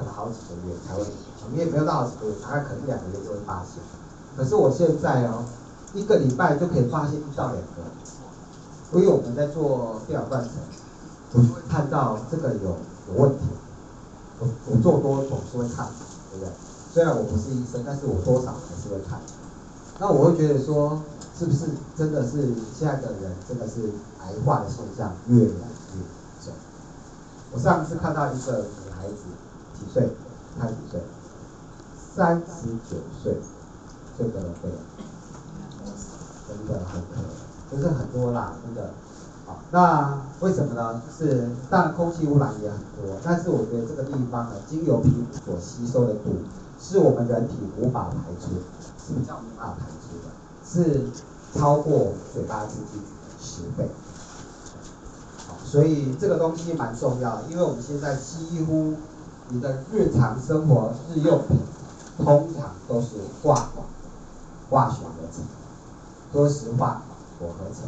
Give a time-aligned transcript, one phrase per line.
[0.00, 1.04] 可能好几个月才会，
[1.52, 3.76] 你也没有到好几个月，大概可能两个月就会发现。
[4.34, 5.44] 可是我现在哦，
[5.92, 10.52] 一个礼拜就可以发现一到两个，因为我们在做电脑断层，
[11.34, 12.76] 我就会看到这个有
[13.12, 13.44] 有问题。
[14.40, 15.86] 我我做多总是会看，
[16.32, 16.50] 对不对？
[16.94, 19.20] 虽然我不是医生，但是我多少还是会看。
[19.98, 21.02] 那我会觉得说，
[21.38, 23.92] 是不是真的是现在的人真的是
[24.22, 26.00] 癌化的现象越来越
[26.42, 26.54] 重？
[27.52, 29.28] 我上次看到一个女孩子，
[29.80, 30.08] 几岁？
[30.60, 31.00] 她几岁？
[32.14, 33.34] 三十九岁，
[34.18, 34.70] 这个对，
[36.48, 37.30] 真的很可能，
[37.70, 38.90] 就是很多啦，真的。
[39.46, 41.00] 好，那为什么呢？
[41.06, 46.34] 就是当然空气污染也很多，但是我觉得这个地方呢，经由皮肤所吸收的毒，
[46.80, 48.54] 是我们人体无法排出，
[48.98, 50.28] 是比较无法排出的，
[50.66, 51.06] 是
[51.58, 53.00] 超过嘴巴之气
[53.40, 53.88] 十倍。
[55.46, 58.94] 好，所以这个东西蛮重要，因为我们现在几乎
[59.50, 61.58] 你的日常生活日用品，
[62.18, 63.68] 通常都是化
[64.70, 65.44] 化学合成，
[66.32, 67.02] 说实话，
[67.40, 67.84] 我合成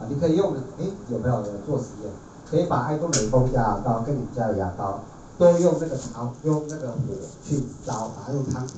[0.00, 2.10] 啊，你可以用的，哎，有没有人做实验？
[2.50, 5.00] 可以把爱多美丰加牙膏跟你家的牙膏。
[5.36, 6.96] 都用那个烧，用那个火
[7.42, 8.74] 去烧，然后用汤底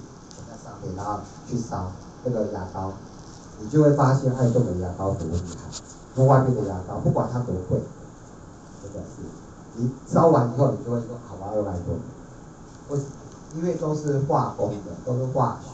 [0.49, 1.93] 在上面，然后去烧
[2.25, 2.91] 那个牙膏，
[3.61, 5.81] 你就会发现爱多美牙膏多厉害，
[6.15, 7.79] 跟外面的牙膏不管它多贵，
[8.83, 9.21] 真的是，
[9.77, 11.95] 你烧完以后你就会说，好吧，二百多，
[12.89, 13.11] 为什么？
[13.57, 15.69] 因为都是化工的，都是化学，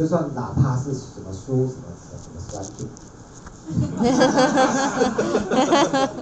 [0.00, 1.82] 就算哪怕是什么书什么
[2.22, 2.88] 什么酸碱，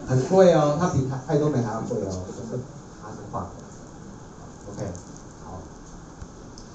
[0.09, 2.59] 很贵哦，它比爱多美还要贵哦，就是
[3.00, 3.50] 他是化工。
[4.75, 4.91] OK，
[5.45, 5.59] 好，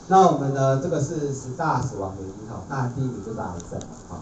[0.07, 3.77] 那我们的这个是十大死亡原因哈，那第一名就是癌症
[4.09, 4.21] 啊。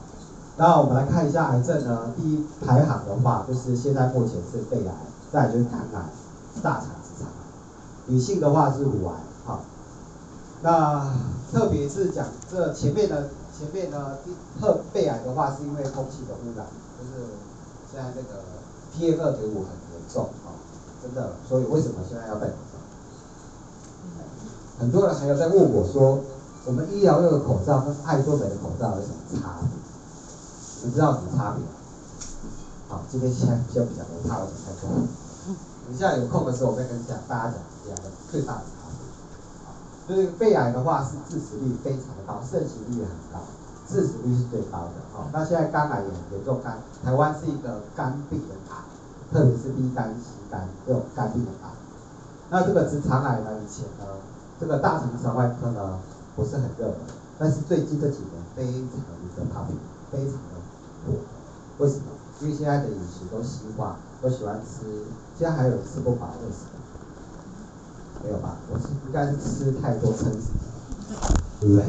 [0.57, 4.93] 那我们来看一下癌症呢，第一排行的话，就是现在目前是肺癌，
[5.31, 6.09] 再就是肝癌、
[6.61, 7.29] 大肠直肠，
[8.07, 9.13] 女性的话是乳癌
[9.45, 9.59] 哈。
[10.61, 11.13] 那
[11.51, 14.17] 特别是讲这前面的前面呢，
[14.59, 16.65] 特肺癌的话是因为空气的污染，
[16.97, 17.27] 就是
[17.91, 18.41] 现在这个
[18.95, 20.51] PM 二点五很严重啊。
[21.01, 22.79] 真的，所以为什么现在要戴口罩？
[24.79, 26.19] 很多人还有在问我说，
[26.65, 29.69] 我们医疗用的口罩跟爱多美的口罩有什么差别？
[30.83, 31.63] 你知道什么差别？
[32.89, 34.89] 好，今天先先不讲，我怕我讲太多。
[35.89, 37.57] 等一下有空的时候，我再跟讲大家讲
[37.87, 39.01] 两个最大的差别。
[40.05, 43.41] 就是肺癌的话是致死率非常的高，盛行率也很高，
[43.89, 45.01] 致死率是最高的。
[45.11, 48.77] 好，那现在肝癌也很严重，肝台湾是一个肝病的癌。
[49.33, 51.69] 特别是 B 肝、C 肝这种肝病的癌，
[52.51, 53.49] 那这个直肠癌呢？
[53.57, 54.05] 以前呢，
[54.59, 55.99] 这个大肠肠外科呢
[56.35, 56.97] 不是很热门，
[57.39, 59.01] 但是最近这几年非常
[59.35, 60.53] 的 popular，非常的
[61.07, 61.13] 火。
[61.79, 62.05] 为什么？
[62.41, 64.85] 因为现在的饮食都西化，我喜欢吃。
[65.37, 68.23] 现在还有吃不饱饿死的？
[68.23, 68.57] 没有吧？
[68.71, 71.15] 我是应该是吃太多撑死的，
[71.61, 71.85] 对不对？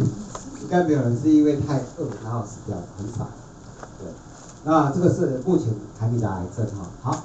[0.62, 3.26] 应该没有人是因为太饿然后死掉的，很少。
[3.98, 4.12] 对。
[4.62, 7.24] 那这个是目前排名的癌症哈，好，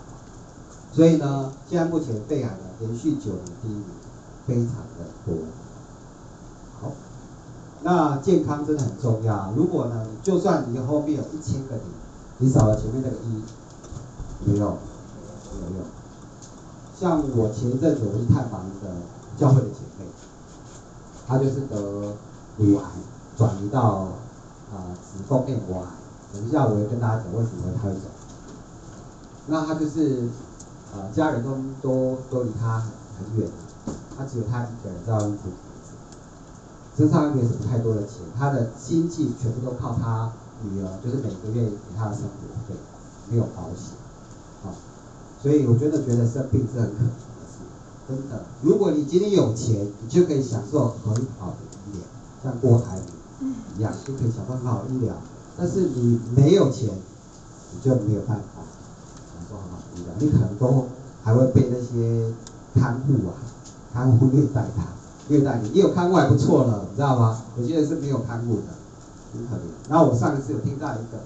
[0.92, 3.86] 所以呢，现在目前肺癌呢连续九年第一名，
[4.48, 4.66] 非常
[4.98, 5.36] 的多。
[6.82, 6.92] 好，
[7.84, 9.52] 那健康真的很重要。
[9.56, 11.84] 如果呢，就算你后面有一千个零，
[12.38, 13.44] 你少了前面那个一，
[14.50, 14.78] 没有，
[15.60, 15.84] 没有。
[16.98, 18.88] 像我前一阵子我去探访一个
[19.38, 20.06] 教会的姐妹，
[21.28, 22.16] 她就是得
[22.58, 22.84] 乳癌
[23.38, 24.08] 转移到
[24.72, 25.90] 啊、子宫内膜癌。
[26.34, 28.02] 等一下，我会跟大家讲为什么她会走。
[29.48, 30.28] 那她就是，
[30.94, 32.90] 呃，家人都都都离她很
[33.20, 33.50] 很远，
[34.18, 35.52] 她只有她一个人在外面住房
[35.84, 35.94] 子，
[36.98, 40.32] 身上也没什么太多的钱，她的经济全部都靠她
[40.64, 42.30] 女儿，就是每个月给她的生活
[42.68, 42.76] 费，
[43.30, 43.94] 没有保险，
[45.46, 47.62] 所以我真的觉得生病是很可怕的事，
[48.10, 48.42] 真的。
[48.64, 52.02] 如果你今天有钱，你就可以享受很好的医疗，
[52.44, 55.14] 像郭台铭一样，就可以享受很好的医疗。
[55.56, 58.64] 但是你没有钱，你就没有办法
[59.38, 60.88] 享受很好的医疗，你可能都
[61.22, 62.34] 还会被那些
[62.74, 63.38] 看护啊、
[63.94, 64.84] 看护虐待他、
[65.28, 65.70] 虐待你。
[65.70, 67.44] 你有看护还不错了，你知道吗？
[67.60, 68.74] 有些人是没有看护的，
[69.32, 69.92] 很可怜。
[69.92, 71.22] 然后我上一次有听到一个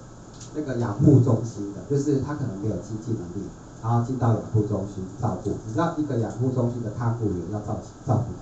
[0.54, 3.48] 那个养护中心的，就是他可能没有经济能力，
[3.82, 5.50] 然后进到养护中心照顾。
[5.66, 8.32] 你知道一个养护中心的看护员要照照顾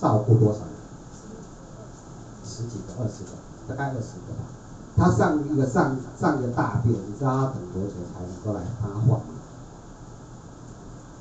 [0.00, 0.68] 照顾多少人？
[2.44, 3.30] 十几个、二十个，
[3.68, 4.44] 大概二十个吧。
[4.96, 9.24] 他上一个上上一个大便，你知道他等多久才能够来帮他换吗？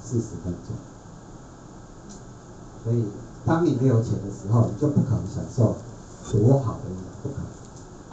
[0.01, 0.75] 四十分钟。
[2.83, 3.05] 所以，
[3.45, 5.75] 当你没有钱的时候，你就不可能享受
[6.31, 7.47] 多好的医疗，不可能。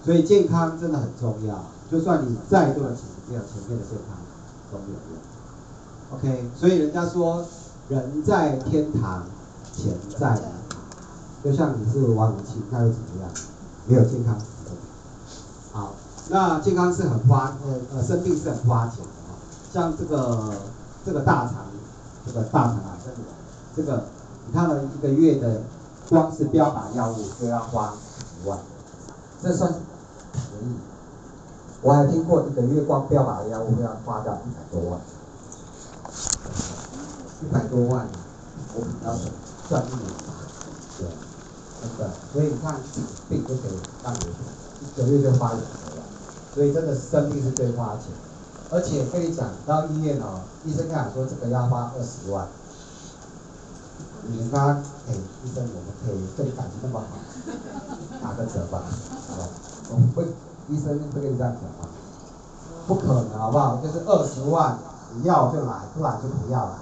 [0.05, 4.17] 所以健康真的很重要，就算你再多的钱，没有前面的健康
[4.73, 5.32] 都没有用。
[6.15, 7.45] OK，所以人家说
[7.89, 9.25] 人在天堂，
[9.75, 10.39] 钱在。
[11.45, 13.31] 就像你是王永庆，那又怎么样？
[13.89, 14.39] 没有健康。
[15.73, 15.93] 好，
[16.29, 19.35] 那健康是很花，呃呃，生病是很花钱的啊。
[19.73, 20.55] 像这个
[21.05, 21.55] 这个大肠，
[22.25, 23.13] 这个大肠癌，
[23.75, 24.05] 这个
[24.47, 25.63] 你看了一个月的，
[26.09, 28.57] 光是标靶药物就要花十万，
[29.43, 29.73] 这算
[30.33, 30.77] 便宜。
[31.81, 35.01] 我还听过一个月光标靶药物要花掉一百多万，
[37.43, 38.07] 一百多万，
[38.75, 39.13] 我比较
[39.69, 40.01] 赚一点。
[40.99, 41.07] 对。
[41.83, 42.77] 真的，所以你看，
[43.29, 43.75] 病都可以
[44.05, 44.19] 让你
[44.87, 45.67] 一个月就花两百
[45.97, 45.99] 万，
[46.55, 48.15] 所以真的生病是最花钱。
[48.71, 52.47] 而且跟你讲，到医院哦，医生跟你说这个要花二十万，
[54.29, 54.69] 你跟他，
[55.09, 55.13] 哎，
[55.43, 57.19] 医生，我们可以对你感情那么好，
[58.23, 58.81] 打个折吧，
[59.29, 59.49] 好吧？
[59.91, 60.25] 我们会，
[60.69, 61.91] 医生会跟你这样讲吗？
[62.87, 63.77] 不可能，好不好？
[63.83, 64.79] 就是二十万，
[65.17, 66.77] 你要就来，不来就不要来，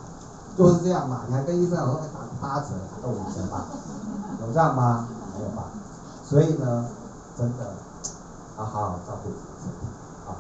[0.57, 1.23] 就是这样嘛。
[1.29, 3.65] 你还跟医生说打八折，打个五折吧。
[4.41, 5.07] 有这样吗？
[5.37, 5.65] 没有吧。
[6.25, 6.85] 所以呢，
[7.37, 7.65] 真的
[8.59, 9.87] 要 好好照顾自己身体
[10.27, 10.37] 啊。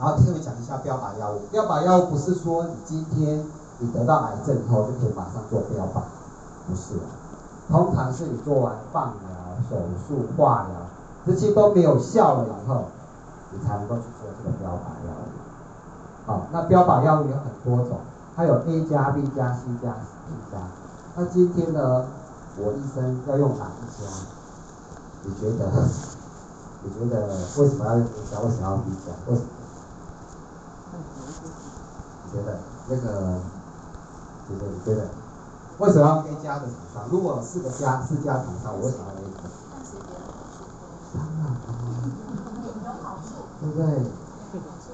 [0.00, 3.44] 然后特别讲一下标靶药物，标靶药物不是说你今天
[3.78, 6.02] 你得到癌症以后就可以马上做标靶，
[6.68, 6.94] 不是。
[7.70, 9.76] 通常是你做完放疗、手
[10.06, 10.80] 术、化疗
[11.26, 12.84] 这些都没有效了以后，
[13.50, 15.24] 你才能够去做这个标靶药物。
[16.26, 17.98] 好，那标靶药物有很多种，
[18.36, 19.92] 它有 A 加、B 加、C 加、
[20.26, 20.58] D 加。
[21.16, 22.04] 那今天呢，
[22.58, 24.02] 我医生要用哪一家？
[25.22, 25.70] 你觉得？
[26.82, 28.40] 你觉得为什么要用 A 加？
[28.40, 29.12] 为什么要 B 加？
[29.28, 29.46] 为什么？
[32.24, 32.58] 你觉得
[32.88, 33.38] 那个？
[34.48, 34.70] 你觉得？
[34.72, 35.06] 你觉得？
[35.78, 37.04] 为什么要 A 加的厂商？
[37.10, 39.42] 如果四个加四家厂商，我为什么要 A 加？
[41.14, 41.22] 当
[43.62, 43.86] 对不对？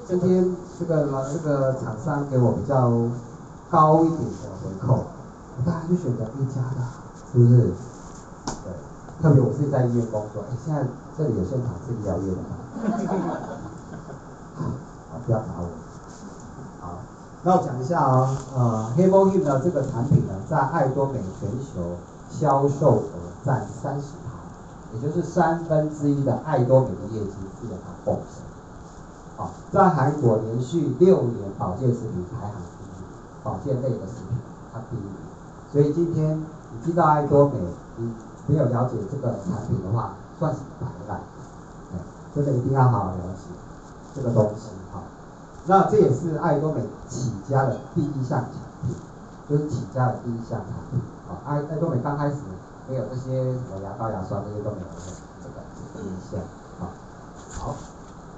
[0.07, 2.89] 今天这个这个厂商给我比较
[3.71, 5.05] 高一点的回扣。
[5.65, 6.81] 大家就选择一家的，
[7.31, 7.73] 是不是？
[8.63, 8.73] 对，
[9.21, 10.83] 特别我是在医院工作，哎，现在
[11.15, 12.57] 这里有现场是医疗院的吗？
[15.11, 15.69] 好，不要打我。
[16.79, 16.97] 好，
[17.43, 21.97] 那我讲一下哦，呃，Hemohim 的这个产品呢，在爱多美全球
[22.31, 23.13] 销售额
[23.45, 28.41] 占三十趴，也就是三分之一的爱多美的业绩是由它贡献。
[29.37, 32.55] 好，在韩国连续六年保健食品排行，
[33.43, 34.37] 保健类的食品
[34.73, 35.03] 它第一。
[35.71, 37.59] 所以今天你进到爱多美，
[37.97, 38.11] 你
[38.47, 41.19] 没有了解这个产品的话，算是白来。
[42.33, 43.51] 真的一定要好好了解
[44.15, 45.03] 这个东西哈。
[45.65, 48.51] 那这也是爱多美起家的第一项产
[48.83, 48.95] 品，
[49.49, 51.01] 就是起家的第一项产品。
[51.27, 52.37] 啊，爱爱多美刚开始
[52.89, 54.95] 没有这些什么牙膏、牙刷这些都没有的，
[55.43, 56.39] 这个是第一项。
[56.79, 56.87] 好，
[57.59, 57.75] 好，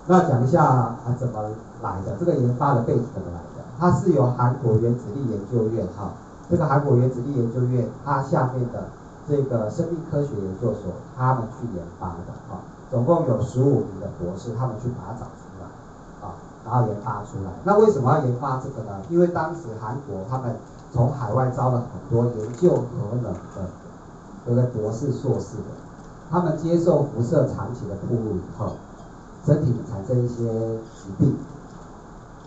[0.08, 1.44] 那讲一下啊怎么
[1.84, 3.53] 来的，这个研发的背景怎么来的？
[3.84, 6.14] 它是由韩国原子力研究院哈。
[6.50, 8.86] 这个韩国原子力研究院，它下面的
[9.28, 16.32] 这个生命科学研究所，他们去研发的哈，总共有十五名的博士，他们去把它找出来，啊，
[16.64, 17.52] 然后研发出来。
[17.66, 19.02] 那为什么要研发这个呢？
[19.10, 20.56] 因为当时韩国他们
[20.94, 23.68] 从海外招了很多研究核能的，
[24.48, 25.76] 这个博士、硕士的，
[26.32, 28.78] 他们接受辐射长期的暴露以后，
[29.46, 30.46] 身体产生一些
[30.96, 31.36] 疾病，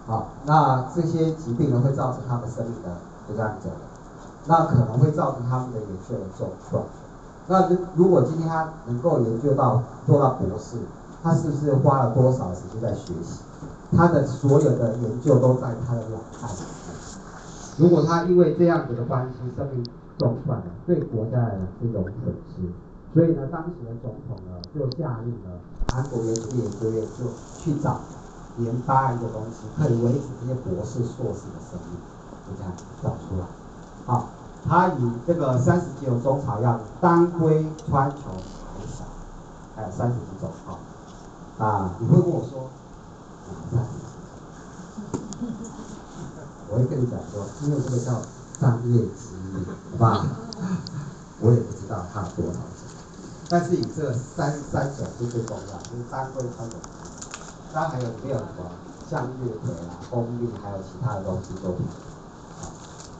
[0.06, 2.97] 好，那这些疾病呢会造成他们生命的。
[3.26, 3.69] 不这样子，
[4.47, 6.85] 那可能会造成他们的研究的中断。
[7.49, 10.76] 那如果今天他能够研究到做到博士，
[11.25, 13.42] 他是不是花了多少时间在学习？
[13.97, 16.62] 他的所有的研究都在他的脑袋里。
[17.78, 19.85] 如果他因为这样子的关系生命
[20.19, 22.73] 中断了，对国家来讲是一种损失。
[23.12, 25.59] 所以呢，当时的总统呢就下令了，
[25.92, 27.25] 韩国原子力研究院就
[27.59, 27.99] 去找
[28.58, 31.98] 研发一个东西，可以维持这些博士、硕士的生命。
[32.46, 32.72] 就这样
[33.02, 33.46] 找出来，
[34.06, 34.28] 好，
[34.68, 39.04] 它以这个三十几种中草药，当归、川穹、海藻，
[39.75, 40.48] 还有三十几种，
[41.58, 42.70] 啊，啊，你会跟我说，
[43.72, 44.04] 三十几，
[46.70, 48.22] 我会跟你讲说，因为这个叫
[48.60, 50.25] 商业机密，好吧？
[51.40, 52.62] 我也不知道它有多少种，
[53.48, 56.75] 但是以这三三种是最重要，就是当归、川芎、
[57.76, 58.71] 海藻，当然还有没有什么
[59.11, 61.87] 像月葵啊、蜂蜜，还有其他的东西都可以。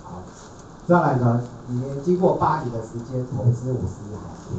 [0.03, 0.23] 好，
[0.89, 4.59] 再来呢，也经过八年的时间，投资五十亿韩元，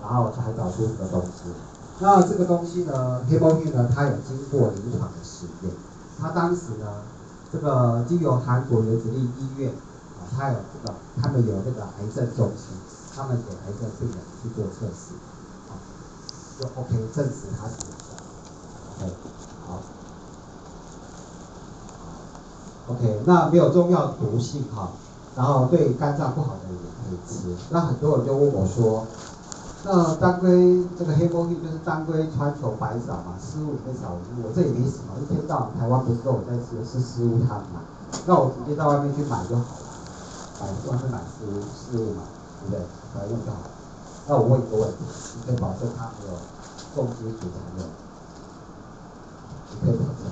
[0.00, 1.52] 然后才找出这个东西。
[2.00, 5.72] 那这个东西呢，Hemohim 呢，它有经过临床的实验。
[6.18, 7.02] 它当时呢，
[7.52, 9.70] 这个经由韩国原子力医院
[10.18, 12.74] 啊，它有这个，他们有这个癌症中心，
[13.14, 15.14] 他们给癌症病人去做测试，
[15.68, 15.76] 啊，
[16.58, 17.74] 就 OK 证实它是
[18.98, 19.08] 对。
[19.66, 19.78] 好。
[22.88, 24.90] OK，那没有中药毒性哈，
[25.36, 27.56] 然后对肝脏不好的也可以吃。
[27.70, 29.06] 那很多人就问我说，
[29.84, 37.80] 那当归这个黑枸杞就是当归川芎白芍嘛，湿物里面少一物，我这也没什么，一天到晚台湾不是都有在吃吃湿物汤嘛，
[38.26, 39.86] 那我直接到外面去买就好了，
[40.60, 42.22] 买外面买湿物湿物嘛，
[42.60, 42.78] 对不对？
[43.14, 43.58] 来用就好。
[44.26, 44.98] 那我问一个问题，
[45.38, 46.38] 你可以保证它没有
[46.94, 47.86] 重金属残留？
[49.72, 50.30] 你可以保证？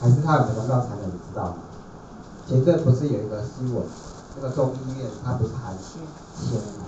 [0.00, 1.06] 还是他有没有农药残留？
[1.06, 1.54] 你知道吗？
[2.48, 3.84] 前阵不是有一个新闻，
[4.36, 6.02] 那个中医院他不是含铅
[6.78, 6.84] 吗？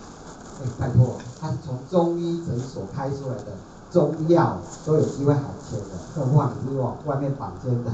[0.62, 3.54] 哎，拜托，他是从中医诊所开出来的
[3.90, 7.90] 中药都有机会含铅的，更何况你是往外面坊间的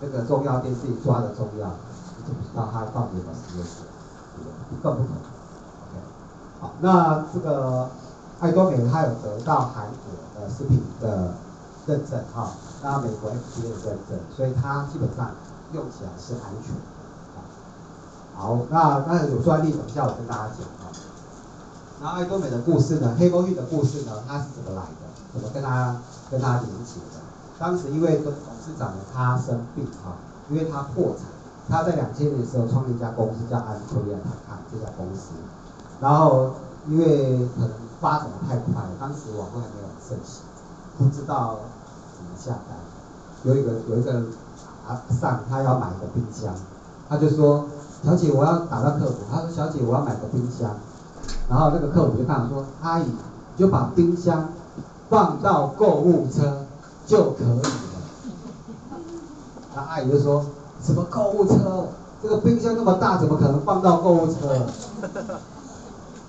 [0.00, 1.70] 那个中药店自己抓的中药，
[2.18, 3.82] 你就不知道他到底有没有实验室，
[4.82, 5.16] 更不可能。
[5.82, 5.94] OK，
[6.60, 7.88] 好，那这个
[8.40, 11.34] 爱多美它有得到韩国的食品的
[11.86, 12.50] 认证哈，
[12.82, 15.30] 那美国 FDA 的认证，所以它基本上
[15.72, 16.74] 用起来是安全。
[18.34, 20.90] 好，那刚才有专利，等一下我跟大家讲哈。
[22.00, 25.06] 那爱多美的故事呢，黑魔芋的故事呢，它是怎么来的？
[25.32, 25.96] 怎么跟它
[26.30, 27.22] 跟它连结的？
[27.58, 30.16] 当时因为董事长呢他生病哈，
[30.50, 31.26] 因为他破产，
[31.68, 35.30] 他在两千年的时候创立一家公司叫安科亚泰康这家公司。
[36.00, 36.54] 然后，
[36.88, 37.70] 因为可能
[38.00, 40.42] 发展的太快了，当时网络还没有盛行，
[40.98, 41.60] 不知道
[42.22, 42.76] 怎么下单。
[43.44, 44.22] 有一个有一个
[44.86, 46.54] 阿上，他要买个冰箱，
[47.08, 47.66] 他就说
[48.04, 50.70] ：“小姐，我要打到客服。”他说：“小姐，我要买个冰箱。”
[51.50, 53.16] 然后那个客服就看说：“阿姨，你
[53.58, 54.48] 就把冰箱
[55.08, 56.64] 放到购物车
[57.06, 57.62] 就可以了。”
[59.74, 60.44] 那阿姨就说
[60.82, 61.88] ：“什么购物车？
[62.22, 64.66] 这个冰箱那么大，怎么可能放到购物车？”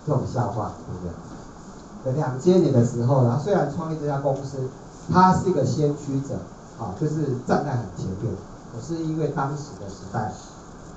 [0.06, 2.14] 这种笑话，对不对？
[2.14, 4.68] 两千年的时候，然后虽然创立这家公司，
[5.12, 6.36] 他是一个先驱者，
[6.80, 8.34] 啊，就是站在很前面。
[8.74, 10.32] 可是因为当时的时代，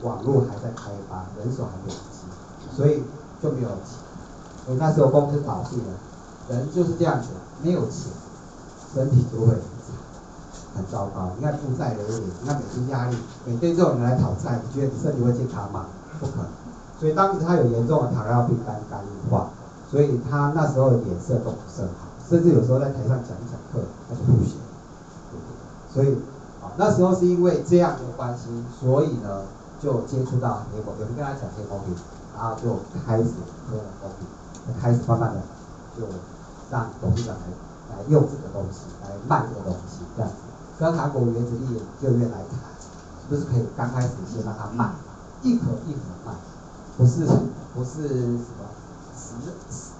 [0.02, 3.02] 网络还在开发，人手还没有齐，所以
[3.42, 3.98] 就没有钱。
[4.64, 5.92] 所以那时候公司倒闭了，
[6.48, 7.28] 人就是这样子，
[7.62, 8.10] 没有钱，
[8.94, 9.52] 身体就会
[10.74, 11.30] 很糟糕。
[11.36, 15.86] 你看负债累累，你看每天压力，每天这种人来讨债，你觉得你身体会健康吗？
[16.18, 16.46] 不可能。
[16.98, 19.50] 所以当时他有严重的糖尿病、肝肝硬化，
[19.90, 24.58] 所以他那时候脸色都不是很好，甚至有时候在台上讲一讲课，他就不行。
[25.92, 26.14] 所以
[26.62, 28.48] 啊，那时候是因为这样的关系，
[28.80, 29.42] 所以呢
[29.80, 31.94] 就接触到黑魔，有人跟他讲黑魔病，
[32.36, 33.24] 然后就开始
[33.70, 35.40] 喝了魔病，开始慢慢的
[35.96, 36.04] 就
[36.70, 40.36] 让董事长来来用这个东西来卖这个东西，这样子
[40.78, 42.58] 跟韩国原子力研究院来谈，
[43.22, 44.90] 是不是可以刚开始先让他卖，
[45.42, 46.32] 一盒一盒卖。
[46.98, 47.26] 不是
[47.74, 48.64] 不是什么
[49.14, 49.34] 十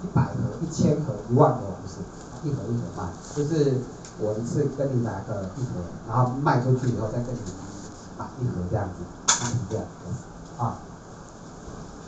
[0.03, 1.97] 一百盒、一千盒、一万盒，不是
[2.47, 3.75] 一盒一盒卖，就是
[4.21, 7.39] 我一次跟你拿个一盒，然后卖出去以后再跟你
[8.17, 9.03] 买一盒这样子，
[9.69, 10.79] 这样子啊。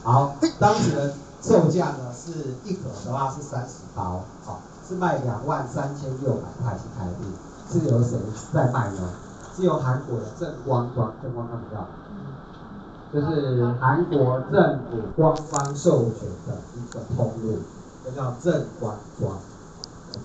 [0.05, 7.27] 好，当时的售价呢是一盒的话是三十包，好，是卖两万三千六百块钱台币，
[7.71, 8.17] 是由谁
[8.55, 9.11] 在卖呢？
[9.57, 11.85] 是由韩国的正光光，正光看不到。
[13.11, 17.59] 就是韩国政府官方授权的一个通路，
[18.05, 19.37] 就叫正光光，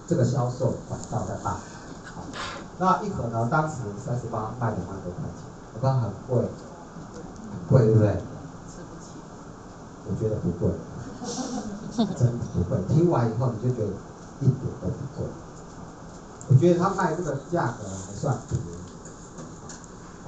[0.08, 1.52] 这个销售管道在卖。
[1.52, 2.24] 好，
[2.80, 6.50] 那一盒呢，当时三十八卖两万多块钱，我觉得很贵，
[7.52, 8.08] 很贵，对不对？
[8.68, 9.12] 吃不起。
[10.06, 10.72] 我觉得不贵，
[11.96, 12.78] 真的不贵。
[12.90, 13.88] 听完以后你就觉得
[14.42, 15.28] 一点都不贵。
[16.50, 18.66] 我觉得他卖这个价格还算便宜。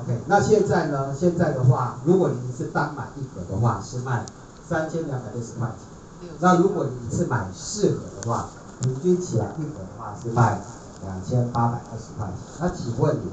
[0.01, 1.13] OK，那现在呢？
[1.13, 4.25] 现在的话，如果你是单买一盒的话，是卖
[4.67, 6.29] 三千两百六十块钱。
[6.39, 8.49] 那如果你是买四盒的话，
[8.81, 10.59] 平均起来一盒的话是卖
[11.03, 12.35] 两千八百二十块钱。
[12.59, 13.29] 那请问你，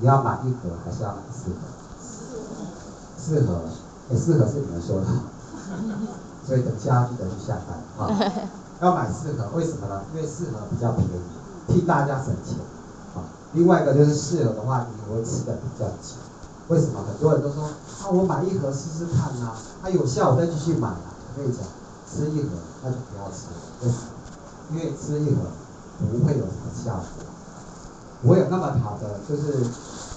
[0.00, 1.56] 你要买一盒还是要买四盒？
[3.16, 3.60] 四盒，
[4.10, 5.06] 哎，四盒是你们说的，
[6.46, 8.32] 所以等下记得去下单啊。
[8.80, 10.02] 要买四盒，为什么呢？
[10.14, 11.10] 因为四盒比较便宜，
[11.68, 12.58] 替大家省钱
[13.14, 13.24] 啊。
[13.52, 16.16] 另外一个就是四盒的话，你会吃的比较紧。
[16.68, 17.02] 为什么？
[17.06, 20.96] 很多人都说啊，我买一盒试试看呐、它有效我再继续买啊。
[21.36, 21.64] 我跟你讲，
[22.10, 22.48] 吃一盒
[22.82, 24.13] 那就不要吃了，为什么？
[24.70, 25.42] 因为吃一盒
[25.98, 27.24] 不会有什么效果，
[28.22, 29.64] 不会有那么好的，就是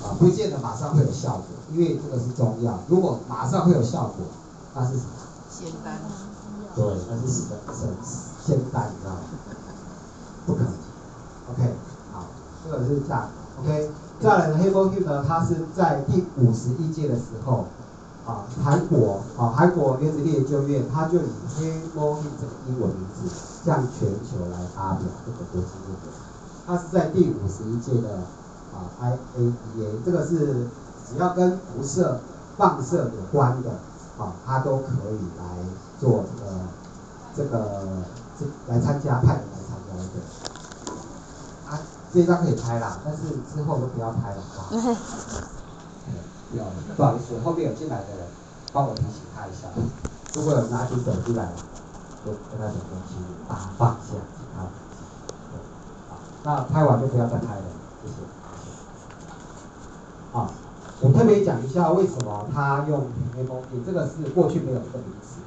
[0.03, 1.45] 啊，不见得马上会有效果。
[1.73, 4.25] 因为这个是中药，如果马上会有效果，
[4.73, 5.11] 那是什么？
[5.49, 5.99] 仙丹。
[6.75, 7.49] 对，那是什么？
[7.73, 9.19] 仙仙丹，你知道吗？
[10.45, 10.71] 不可能。
[11.51, 11.73] OK
[12.13, 12.25] 好。
[12.63, 13.91] 这个是这样，OK。
[14.19, 17.65] 再来的黑魔芋呢，它是在第五十一届的时候，
[18.27, 23.29] 啊，韩国啊，韩国原子力研究院，它就以黑魔芋这个英文名字
[23.63, 26.11] 向全球来发表这个国际论文。
[26.67, 28.17] 它是在第五十一届的
[28.75, 30.67] 啊 IAEA，这个是
[31.09, 32.19] 只要跟辐射
[32.57, 33.69] 放射有关的
[34.19, 35.45] 啊，他都可以来
[35.97, 36.49] 做这个
[37.33, 38.03] 这个
[38.37, 40.19] 这来参加，派来参加对。
[41.71, 41.79] 啊，
[42.13, 43.23] 这张可以拍啦，但是
[43.55, 44.69] 之后都不要拍了，好
[46.51, 46.69] 不好？
[46.95, 48.25] 不，好意思，后面有进来的人，
[48.71, 49.67] 帮我提醒他一下。
[50.35, 51.51] 如果有拿起手机来，
[52.23, 54.13] 就跟他讲说，请把它放下，
[54.55, 54.69] 好，
[56.09, 57.63] 好，那拍完就不要再拍了，
[58.03, 58.13] 谢谢。
[60.37, 60.49] 啊，
[61.01, 65.41] 我特别讲一下为什么他用 MOE，这个是过去没有这个名词，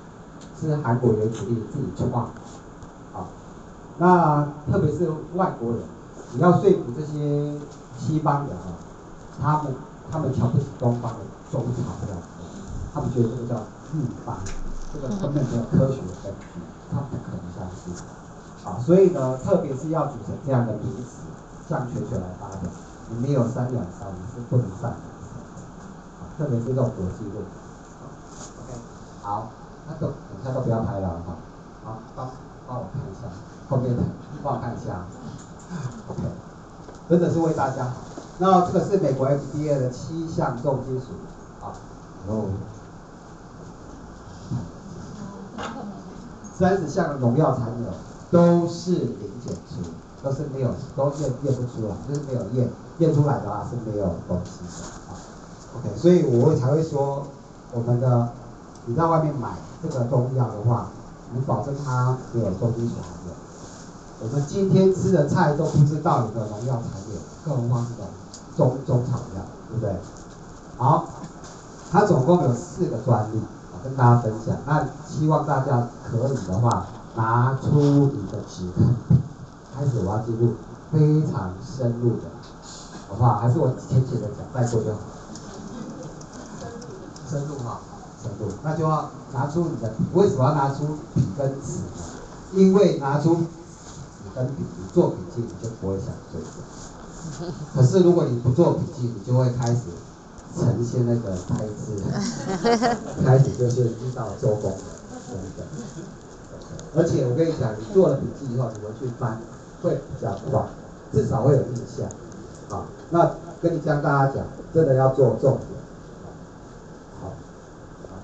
[0.61, 2.31] 是韩国原子力自己创的。
[3.15, 3.27] 啊，
[3.99, 5.81] 那特别是外国人，
[6.35, 7.55] 你要说服这些
[7.99, 8.77] 西方人啊，
[9.41, 9.75] 他们。
[10.11, 11.19] 他们瞧不起东方的
[11.53, 12.19] 中草药，
[12.93, 13.55] 他们觉得这个叫
[13.93, 14.37] 秘方，
[14.93, 16.59] 这个根本没有科学根据，
[16.91, 17.95] 他不可能相信。
[18.65, 21.23] 啊，所以呢，特别是要组成这样的名词，
[21.69, 22.71] 向全球来发表，
[23.09, 24.97] 你没有三两三，你是不能上的。
[26.19, 27.37] 啊，特别是这种国际论。
[28.59, 28.79] OK，
[29.23, 29.51] 好，
[29.87, 31.37] 那都等下都不要拍了哈。
[31.85, 32.31] 好，帮
[32.67, 33.31] 帮我看一下
[33.69, 34.03] 后面的，
[34.43, 35.05] 帮我看一下。
[36.09, 36.23] OK，
[37.09, 37.95] 真的是为大家好。
[38.43, 41.09] 那这个是美国 FDA 的七项重金属，
[41.63, 41.77] 啊，
[42.27, 42.47] 然后
[46.57, 47.93] 三十项的农药残留
[48.31, 49.91] 都是零检出，
[50.23, 52.71] 都是没有，都验验不出来，就是没有验，
[53.01, 55.13] 验出来的话是没有东西的，啊
[55.77, 57.27] ，OK，所以我才会说，
[57.73, 58.31] 我们的
[58.87, 59.51] 你在外面买
[59.83, 60.89] 这个中药的话，
[61.35, 63.37] 你保证它没有重金属含量。
[64.23, 68.10] 我们今天吃的菜都不知道有没有农药残留，更何况是这种。
[68.61, 69.97] 中中草药，对不对？
[70.77, 71.09] 好，
[71.91, 73.41] 它总共有四个专利，
[73.73, 74.55] 我跟大家分享。
[74.67, 76.87] 那希望大家可以的话，
[77.17, 79.23] 拿出你的纸跟笔，
[79.75, 80.53] 开始我要进入
[80.93, 82.25] 非常深入的，
[83.09, 83.39] 好不好？
[83.39, 84.99] 还是我浅浅的讲，再说就好。
[87.31, 87.81] 深入哈，
[88.23, 90.05] 深入，那就要拿出你的笔。
[90.13, 92.03] 为什么要拿出笔跟纸呢？
[92.53, 93.43] 因为拿出纸
[94.35, 96.49] 跟笔，你做笔记你就不会想睡觉。
[97.75, 99.81] 可是如果你不做笔记，你就会开始
[100.59, 101.97] 呈现那个台词，
[103.25, 104.77] 开始就是遇到周公的
[105.29, 105.67] 等等。
[106.97, 109.41] 而且我跟你讲，你做了笔记以后，你回去翻
[109.83, 110.63] 会比较快，
[111.13, 112.09] 至少会有印象。
[112.69, 113.31] 好，那
[113.63, 115.67] 跟你讲大家讲，真的要做重点。
[117.23, 117.33] 好，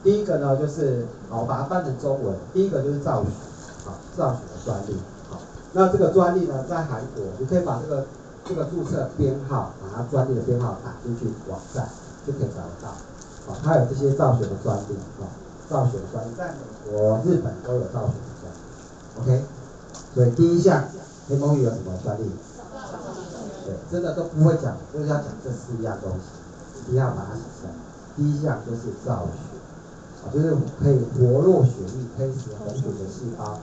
[0.03, 2.37] 第一个呢就是，好，我把它翻成中文。
[2.53, 3.29] 第一个就是赵许，
[3.85, 4.97] 好，赵许的专利。
[5.31, 5.39] 好，
[5.73, 8.05] 那这个专利呢，在韩国，你可以把这个。
[8.49, 11.89] 这个注册编号，把它专利的编号打进去，网站
[12.25, 12.89] 就可以找得到。
[13.51, 15.27] 啊，它有这些造血的专利，啊，
[15.69, 18.59] 造血的专利在美国、日本都有造血的专利。
[19.19, 19.45] OK，
[20.15, 20.85] 所以第一项
[21.29, 22.31] ，M O E 有什么专利？
[23.65, 27.71] 对，真的都不会讲，就是要讲这四样东西，一定要把它写出来。
[28.17, 33.59] 第一项就是造血，就是可以活络血液，可以使红血的细胞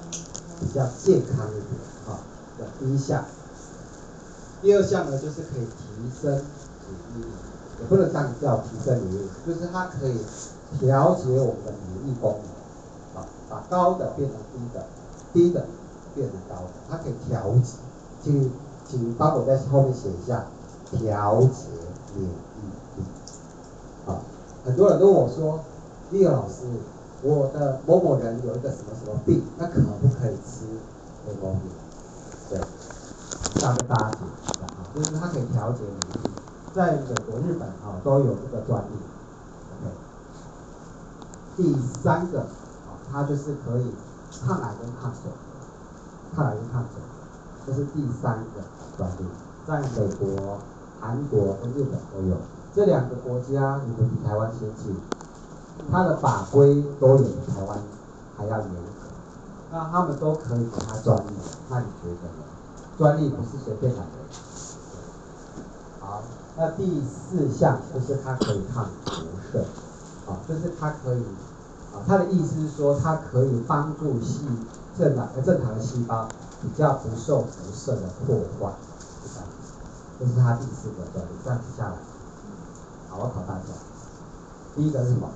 [0.60, 2.20] 比较健康一点，啊，
[2.60, 3.24] 的第一项。
[4.64, 7.28] 第二项呢，就是可以提升免疫力，
[7.82, 10.18] 也不能这样叫提升免疫力，就是它可以
[10.80, 12.40] 调节我们的免疫功
[13.14, 14.86] 能，啊，把高的变成低的，
[15.34, 15.66] 低的
[16.16, 17.74] 变成高的，它可以调节。
[18.24, 18.52] 请
[18.90, 20.46] 请帮我在后面写一下，
[20.92, 21.68] 调节
[22.16, 22.32] 免疫
[22.96, 23.04] 力。
[24.08, 24.22] 啊，
[24.64, 25.60] 很多人都问我说，
[26.12, 26.64] 立老师，
[27.22, 30.64] 我的某某人有一个什么什么病，那可不可以吃
[31.28, 31.64] 某某病？
[32.50, 32.62] 对。
[33.56, 36.32] 这样跟大家解释一下啊，就是它可以调节免疫力，
[36.74, 38.96] 在美国、日本啊都有这个专利。
[39.72, 39.92] OK，
[41.56, 42.46] 第三个，
[43.12, 43.94] 它就是可以
[44.46, 45.32] 抗癌跟抗肿，
[46.36, 47.02] 抗癌跟抗肿，
[47.66, 48.62] 这是第三个
[48.98, 49.26] 专利，
[49.66, 50.58] 在美国、
[51.00, 52.36] 韩国跟日本都有。
[52.76, 54.98] 这两个国家你们比台湾先进，
[55.92, 57.78] 它的法规都有比台湾
[58.36, 59.08] 还要严格，
[59.72, 61.34] 那他们都可以给它专利，
[61.70, 62.43] 那你觉得？
[62.98, 64.06] 专利不是随便来的。
[66.00, 66.22] 好，
[66.58, 69.12] 那第四项就是它可以抗辐
[69.52, 69.66] 射，
[70.28, 71.24] 啊，就是它可以，
[71.94, 74.46] 啊，它的意思是说它可以帮助细
[74.98, 76.28] 正常呃正常的细胞
[76.62, 78.74] 比较不受辐射的破坏，
[79.24, 79.48] 是这样，
[80.20, 81.30] 这是它第四个专利。
[81.44, 81.96] 这样子下来，
[83.10, 83.74] 好，我考大家，
[84.76, 85.30] 第一个是什么？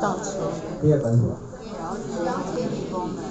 [0.00, 0.38] 造血。
[0.80, 1.36] 第二个是什么？
[1.62, 1.94] 调
[2.54, 3.22] 节功能。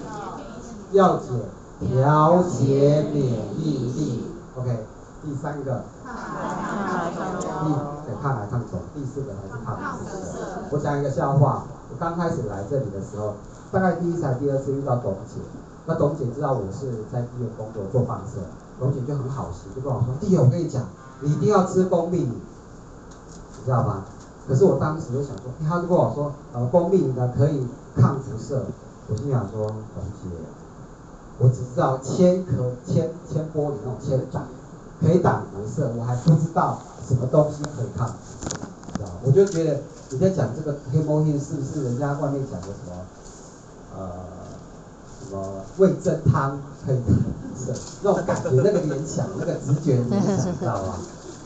[0.93, 1.58] 药检。
[1.79, 3.23] 调节免
[3.57, 4.25] 疫力
[4.57, 4.85] ，OK，
[5.23, 7.49] 第三个，抗癌抗肿，
[8.05, 10.67] 对，抗癌抗肿，第四个还是抗辐射。
[10.71, 13.35] 我讲一个笑话，我刚开始来这里的时候，
[13.71, 15.39] 大概第一次还是、第二次遇到董姐，
[15.85, 18.41] 那董姐知道我是在医院工作做放射，
[18.77, 20.83] 董姐就很好心，就跟我说，弟，我跟你讲，
[21.21, 22.33] 你一定要吃蜂蜜，你
[23.63, 24.03] 知道吗？
[24.45, 27.65] 可是我当时就想说，他就跟我说，呃，蜂蜜呢可以
[27.95, 28.65] 抗辐射。
[29.07, 30.29] 我心想说，董姐，
[31.39, 34.45] 我只知道铅壳、铅铅玻璃那种铅板
[35.01, 38.07] 可以挡辐射，我还不知道什么东西可以抗，
[38.93, 39.09] 知道？
[39.23, 42.95] 我就觉得你在讲这个黑猫黑是不是人家外面讲的什么，
[43.97, 44.09] 呃，
[45.19, 47.73] 什么味噌汤可以抗辐射，
[48.03, 50.95] 那种感觉、那个联想、那个直觉联想，知道吗？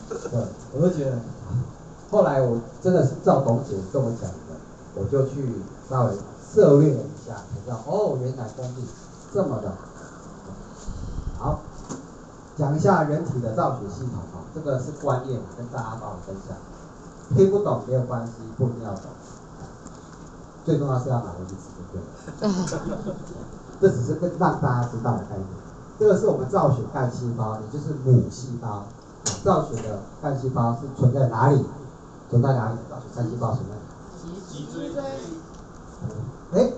[0.08, 0.40] 对，
[0.74, 1.12] 我就觉得。
[2.10, 4.54] 后来我真的是赵董姐跟我讲的，
[4.94, 5.34] 我就去
[5.90, 6.12] 稍微
[6.54, 8.84] 涉猎了一下，才知道哦，原来蜂蜜
[9.34, 9.72] 这么的
[11.38, 11.58] 好。
[12.56, 16.56] 讲一下人体的造血系统啊，这个是观念，跟大家帮我分享。
[17.36, 19.10] 听不懂没有关系，不一定要懂。
[20.64, 22.06] 最重要是要拿回去吃就对了。
[23.80, 25.48] 这只是跟让大家知道的概念。
[25.98, 28.84] 这个是我们造血干细胞，也就是母细胞。
[29.42, 31.64] 造血的干细胞是存在哪里？
[32.30, 32.76] 存在哪里？
[32.88, 33.80] 造血干细胞存在哪
[34.32, 34.40] 里？
[34.48, 34.92] 脊椎。
[36.52, 36.72] 哎，谁？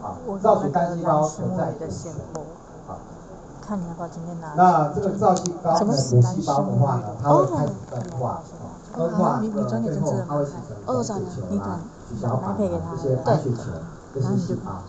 [0.00, 2.08] 好，造血干细胞存在骨髓。
[2.86, 2.98] 好，
[3.60, 4.54] 看你要不要今天拿。
[4.54, 8.40] 那这个造细胞的母细胞的话呢，它会开始分化，
[8.94, 9.48] 分化的
[9.80, 12.62] 最后它会形成红血球啊、血小板啊这
[12.96, 13.62] 些白血球
[14.14, 14.82] 这些细胞。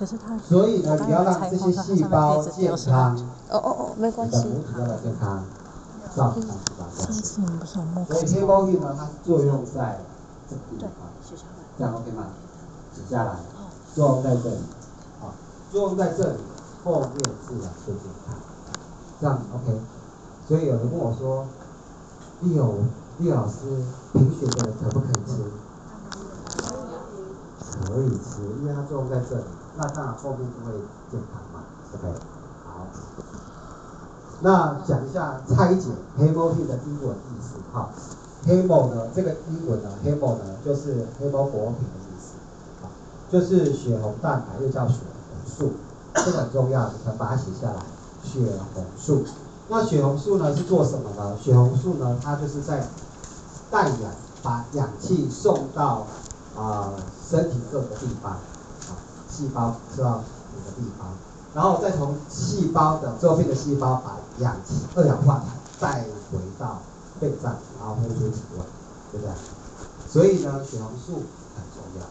[0.47, 3.17] 所以呢，你要让这些细胞健康。
[3.49, 4.47] 哦哦哦，没关系。
[4.47, 5.43] 母体要健康。
[6.15, 6.81] 造血干细胞。
[6.95, 9.99] 所以 hemoglobin 呢，它作用在
[10.49, 10.89] 这个地方，
[11.77, 12.27] 这样 OK 吗？
[12.95, 13.31] 写下来，
[13.99, 14.55] 作用在这里，
[15.19, 15.33] 好，
[15.73, 16.37] 作用在这里，
[16.85, 17.09] 后面
[17.45, 18.33] 自然就健康，
[19.19, 19.77] 这样 OK。
[20.47, 21.45] 所以有人问我说，
[22.39, 22.75] 立友
[23.17, 23.57] 立友老师，
[24.13, 24.63] 贫血的？
[24.63, 25.43] 人可不可以吃？
[27.83, 29.43] 可以吃，因为它作用在这里，
[29.75, 30.71] 那当然后面就会
[31.11, 32.07] 健康嘛，OK。
[32.65, 32.87] 好
[34.39, 36.79] 那讲一下拆解 hemoglobin 的？
[36.87, 37.89] 英文意思哈
[38.47, 41.99] ，hemo 呢这个英文呢 hemo 呢就是 hemoglobin 的？
[41.99, 42.08] 意思，啊，
[43.31, 45.73] 就是血红蛋白又叫血红素，
[46.15, 47.81] 这个很重要，你可以把它写下来，
[48.23, 48.39] 血
[48.73, 49.23] 红素。
[49.67, 51.37] 那血红素呢是做什么呢？
[51.41, 52.87] 血红素呢它就是在
[53.69, 54.11] 带氧，
[54.41, 56.07] 把氧气送到
[56.57, 56.91] 啊、
[57.29, 58.97] 身体各个地方，啊
[59.29, 60.23] 细胞知道
[60.55, 61.07] 哪个地方。
[61.53, 65.47] 然后再从细胞的周边的细胞把氧气、二氧化碳
[65.79, 66.79] 带回到
[67.19, 68.65] 肺脏，然后呼出体外，
[69.11, 69.33] 对不对？
[70.07, 71.23] 所以呢，血红素
[71.55, 72.05] 很重要，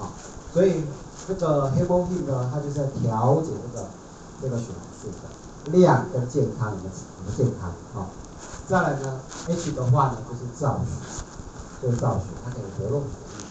[0.00, 0.10] 啊，
[0.52, 0.84] 所以
[1.26, 3.86] 这个 hemoglobin 呢，它就是在调节这个
[4.42, 8.08] 这个血红素的量跟健康，你们你们健康，啊，
[8.68, 11.22] 再来呢，H 的话呢就是造血，
[11.82, 13.06] 就是造血，它可以活络血
[13.38, 13.44] 液。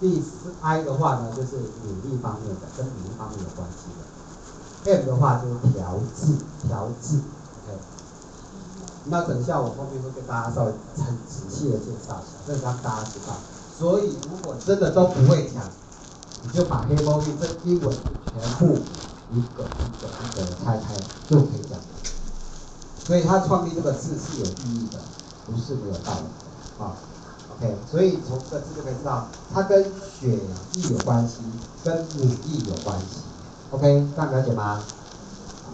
[0.00, 4.00] 第四 I 的话呢就是免疫方面的，跟免疫方面有关系的。
[4.96, 7.20] M 的话就是调制，调制
[7.68, 7.78] ，OK。
[9.04, 13.34] 那等一下我后面会跟大家稍微很仔细的介绍一下，这让大家知道。
[13.80, 15.62] 所以如果真的都不会讲，
[16.42, 17.96] 你就把黑猫病这英文
[18.38, 18.78] 全部
[19.32, 20.94] 一个一个一个的拆开
[21.26, 21.80] 就可以讲。
[23.02, 24.98] 所以他创立这个字是有意义的，
[25.46, 26.20] 不是没有道理
[26.78, 26.92] 的啊。
[27.56, 30.38] OK，所以从这个字就可以知道，它跟血液
[30.90, 31.38] 有关系，
[31.82, 33.22] 跟免疫有关系。
[33.70, 34.82] OK，这样了解吗？
[35.64, 35.72] 好，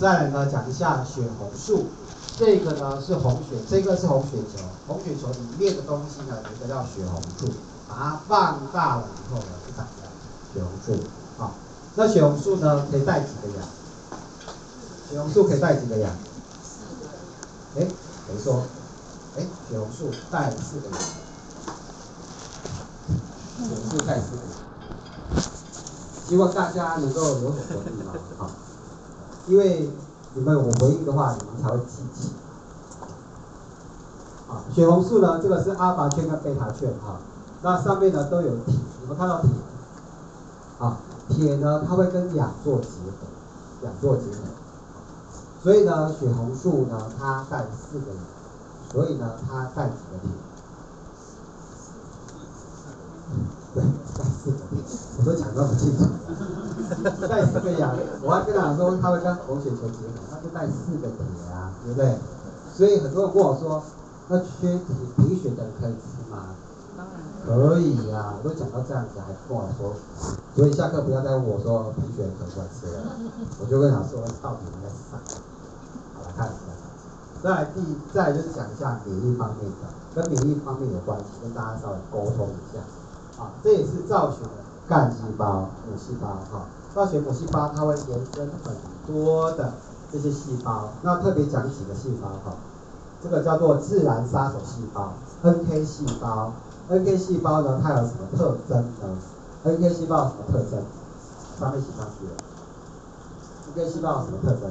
[0.00, 1.86] 再来呢，讲一下血红素，
[2.36, 7.46] 这个呢是红血，这个是红血球，红血球里面的东西呢，有一个叫血红素，
[7.88, 10.08] 把它放大了以后呢，就长出来
[10.52, 11.00] 血红素。
[11.38, 11.54] 好，
[11.94, 13.68] 那血红素呢可以带几个氧？
[15.08, 16.10] 血红素可以带几个氧？
[17.76, 17.86] 哎，
[18.26, 18.64] 谁说？
[19.36, 20.98] 哎，血红素带四个氧。
[23.58, 24.54] 血红素带四个氧。
[26.28, 28.50] 希望大家能够有所回应啊，好，
[29.46, 29.88] 因为
[30.34, 32.32] 你们有回应的话，你们才会记起。
[34.48, 37.18] 啊，血红素呢，这个是阿法圈跟贝塔圈哈，
[37.62, 39.50] 那上面呢都有铁，你们看到铁，
[40.78, 43.26] 啊，铁呢它会跟氧做结合，
[43.84, 44.38] 氧做结合，
[45.62, 48.18] 所以呢血红素呢它带四个氧，
[48.92, 50.30] 所以呢它带几个铁？
[53.74, 53.82] 对，
[54.16, 54.78] 带四个铁。
[55.18, 56.06] 我都讲得很清楚，
[57.26, 62.16] 带四个氧，我还跟他说他会跟红血球结合，他就带四个铁啊，对不对？
[62.76, 63.82] 所以很多人跟我说，
[64.28, 66.54] 那缺铁贫血的人可以吃吗？
[67.44, 69.92] 可以啊，我都讲到这样子还跟我说，
[70.56, 73.04] 所以下课不要再问我说贫血可不可以吃了，
[73.60, 75.18] 我就跟他说到底应该是啥？
[76.14, 76.72] 好，来看一下，
[77.42, 77.80] 再来第
[78.14, 82.80] 再来就是讲一下免疫方面的，跟免疫方面有关系，跟大家稍微沟通一下，
[83.38, 84.64] 啊，这也是造血的。
[84.86, 89.72] 干细胞、母细胞，哈，造血母细胞它会延伸很多的
[90.12, 92.54] 这些细胞，那特别讲几个细胞，哈，
[93.22, 96.52] 这个叫做自然杀手细胞 （NK 细胞）。
[96.90, 99.18] NK 细胞呢，它有什么特征呢
[99.64, 100.84] ？NK 细胞有什么特征？
[101.58, 102.26] 上面写上去。
[103.72, 104.70] NK 细胞有什么特征？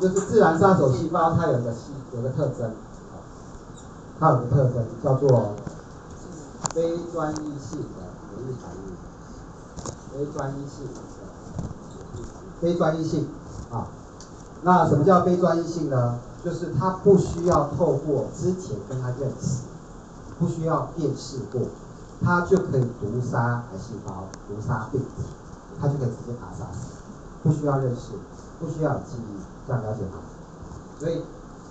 [0.00, 2.72] 就是自然杀手细胞，它有个细有个特征，
[4.18, 5.54] 它有个特征叫做
[6.74, 8.94] 非专一性的免疫反应。
[10.14, 11.00] 非专一性的，
[12.60, 13.28] 非专一性
[13.72, 13.88] 啊。
[14.62, 16.18] 那什么叫非专一性呢？
[16.44, 19.62] 就是它不需要透过之前跟他认识，
[20.38, 21.62] 不需要辨识过，
[22.22, 25.22] 它就可以毒杀癌细胞、毒杀病毒，
[25.80, 26.90] 它就可以直接把它杀死，
[27.42, 28.12] 不需要认识，
[28.60, 30.18] 不需要记忆，这样了解吗？
[31.00, 31.22] 所以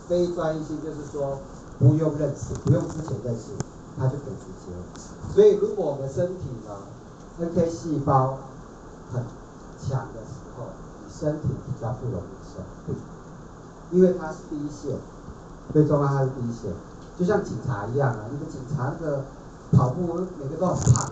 [0.10, 1.38] 非专一性就是说
[1.84, 3.52] 不用认识，不用之前认识，
[4.00, 4.72] 它就可以直接。
[5.36, 6.72] 所以如果我们身体呢
[7.42, 8.38] ，NK 细胞
[9.12, 9.22] 很
[9.78, 10.68] 强的时候，
[11.04, 12.96] 你身体比较不容易生病，
[13.92, 14.98] 因为它是第一线，
[15.74, 16.72] 最重要它是第一线，
[17.20, 19.26] 就像警察一样啊，那个警察那个
[19.74, 21.12] 跑步每个都很胖，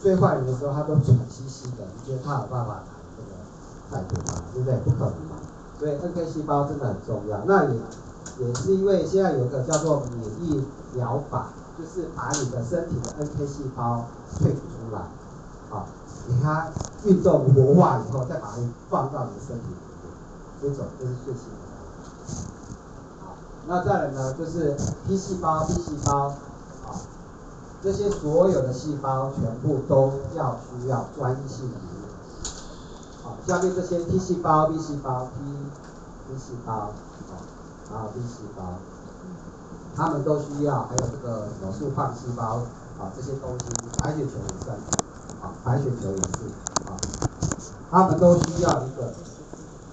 [0.00, 2.82] 追坏人的时候他都喘吁吁的，你觉得他有办法
[3.18, 4.42] 这个逮捕吗？
[4.54, 4.78] 对不对？
[4.84, 5.36] 不可能嘛。
[5.78, 7.44] 所以 NK 细胞真的很重要。
[7.44, 7.76] 那也
[8.38, 10.64] 也是因为现在有一个叫做免疫
[10.94, 14.06] 疗法，就是把你的身体的 NK 细胞
[14.38, 15.02] 萃取出来，
[15.70, 15.86] 好，
[16.26, 16.68] 给它
[17.04, 18.56] 运动活化以后，再把它
[18.88, 20.12] 放到你的身体里面，
[20.62, 21.58] 这种就是最新的。
[23.20, 23.34] 好，
[23.66, 26.28] 那再来呢，就是 T 细胞、B 细胞，
[26.86, 26.96] 啊，
[27.82, 32.02] 这些所有的细胞全部都要需要专一性的免疫。
[33.22, 36.90] 好，下面这些 T 细胞、B 细胞、T T 细胞，
[37.92, 38.64] 啊，然后 B 细胞，
[39.94, 42.62] 他们都需要，还有这个什么素胖细胞，
[42.98, 43.66] 啊，这些东西，
[43.98, 44.70] 白血球也是，
[45.42, 46.48] 啊，白血球也是，
[46.88, 46.96] 啊，
[47.90, 49.12] 他们都需要一个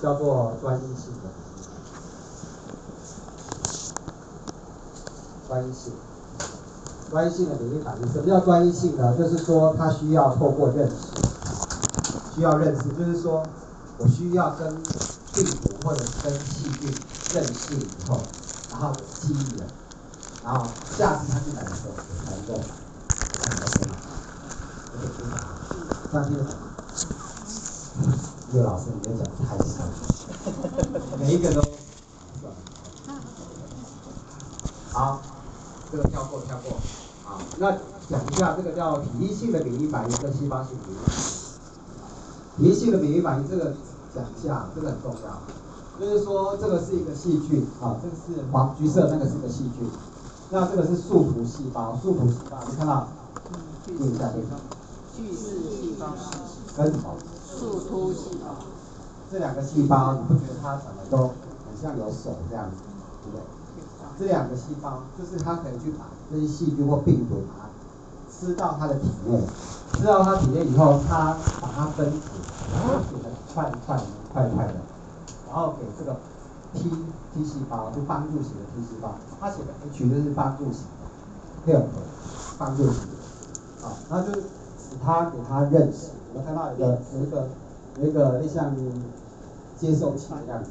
[0.01, 1.29] 叫做专一性的
[5.49, 5.91] 专一性，
[7.11, 8.07] 专一性的免疫反应。
[8.13, 9.13] 什么叫专一性呢？
[9.17, 10.95] 就是说它需要透过认识，
[12.33, 13.43] 需要认识，就是说
[13.97, 14.81] 我需要跟。
[15.31, 16.91] 病毒或者跟细菌
[17.31, 18.21] 认识以后，
[18.71, 19.67] 然后记忆了，
[20.43, 20.65] 然后
[20.97, 21.93] 下次他进来的时候
[22.25, 22.59] 才能够
[23.39, 23.65] 才能够
[26.11, 26.61] 上听得懂吗？
[28.51, 29.91] 叶老师，你这讲的太深了，
[31.19, 31.61] 每一个都
[34.91, 35.21] 好，
[35.91, 36.77] 这个跳过跳过，
[37.23, 37.71] 好，那
[38.09, 41.13] 讲一下这个叫体液性的免疫反应跟细胞性免疫反
[42.57, 43.75] 应，体液性的免疫反应这个。
[44.11, 45.39] 讲一下，这个很重要，
[45.99, 49.89] 就是说这个是一个细菌啊，这个是黄橘色那个是个细菌，
[50.49, 53.07] 那这个是树突细胞，树突细胞，你看到？
[53.51, 54.47] 嗯，注意一下这个。
[55.15, 56.07] 巨噬细胞。
[56.77, 57.15] 跟什么？
[57.45, 58.55] 树突细胞。
[59.31, 62.77] 这两个细胞，你不觉得它长得都很像有手这样子，
[63.23, 63.43] 对不对？
[64.17, 67.69] 这两个细胞就是它可以去把这些细菌或病毒把它
[68.31, 69.39] 吃到它的体内，
[69.93, 72.19] 吃到它体内以后，它把它分子，
[72.73, 73.03] 然后
[73.53, 74.01] 块块
[74.33, 74.73] 块块的，
[75.51, 76.15] 然后给这个
[76.73, 76.89] T
[77.33, 80.83] T 细胞，就帮助型的 T 细胞，它写的 H 就是帮助型
[81.65, 81.85] 的，help
[82.59, 87.47] 帮助型的，啊，那就是使它给它认识，我们看到一个有一个
[87.99, 88.75] 有一个像
[89.75, 90.69] 接收器的样子，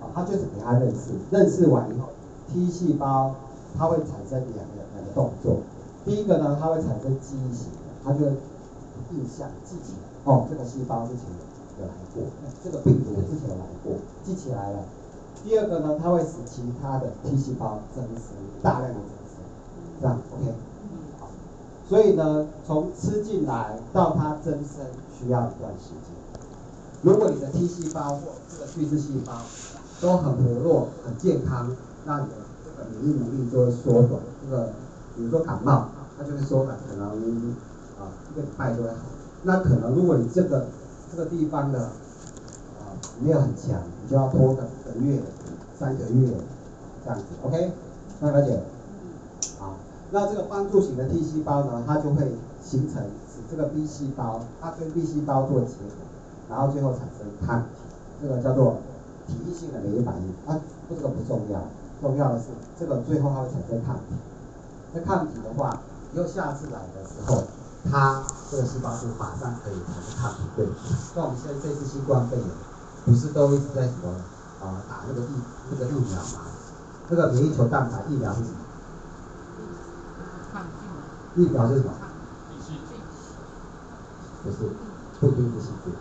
[0.00, 2.08] 啊，它就是给它认识，认识完以后
[2.52, 3.34] ，T 细胞
[3.78, 5.58] 它会产生两个两个动作，
[6.04, 8.26] 第一个呢，它会产生记忆型的，它就
[9.14, 11.22] 印象记起来，哦，这个细胞之前。
[11.78, 12.24] 有来过，
[12.64, 14.84] 这个病毒之前有来过，记起来了。
[15.44, 19.44] 第二个呢，它会使其他的 T 细胞增生，大量的增生，
[20.00, 20.54] 这样 OK。
[21.88, 24.86] 所以呢，从吃进来到它增生
[25.16, 26.16] 需要一段时间。
[27.02, 29.34] 如果你的 T 细胞或这个巨噬细胞
[30.00, 31.70] 都很活络、很健康，
[32.04, 32.34] 那你的
[32.64, 34.20] 这个免疫能力就会缩短。
[34.42, 34.72] 这个
[35.14, 37.12] 比如说感冒，它就会缩短，可能啊
[38.32, 38.96] 一个礼拜就会好。
[39.44, 40.66] 那可能如果你这个
[41.10, 45.22] 这个地方的啊没有很强，你就要拖个一个月、
[45.78, 46.28] 三个月
[47.04, 47.72] 这样子，OK？
[48.20, 48.60] 那了解？
[49.58, 49.74] 好，
[50.10, 57.68] 那这个帮助型的 T 细胞呢，它就会形成使这个 B 细胞，它跟 B 细胞做结合，然后最后产生抗体，
[58.20, 58.78] 这个叫做
[59.26, 60.34] 体液性的免疫反应。
[60.46, 61.60] 它这个不重要，
[62.00, 62.46] 重要的是
[62.78, 64.14] 这个最后它会产生抗体。
[64.92, 65.80] 那抗体的话，
[66.14, 67.44] 以后下次来的时候。
[67.90, 70.68] 它这个细胞就马上可以产生抗体，对。
[71.14, 72.46] 那我们现在这次新冠肺炎，
[73.04, 74.14] 不是都一直在什么
[74.62, 75.28] 啊打那个疫
[75.70, 76.40] 那个疫苗嘛？
[77.08, 78.56] 那个免疫球蛋白疫苗是什么？
[81.36, 81.92] 疫苗是什么？
[84.42, 84.56] 不是，
[85.20, 85.92] 不一定是细菌。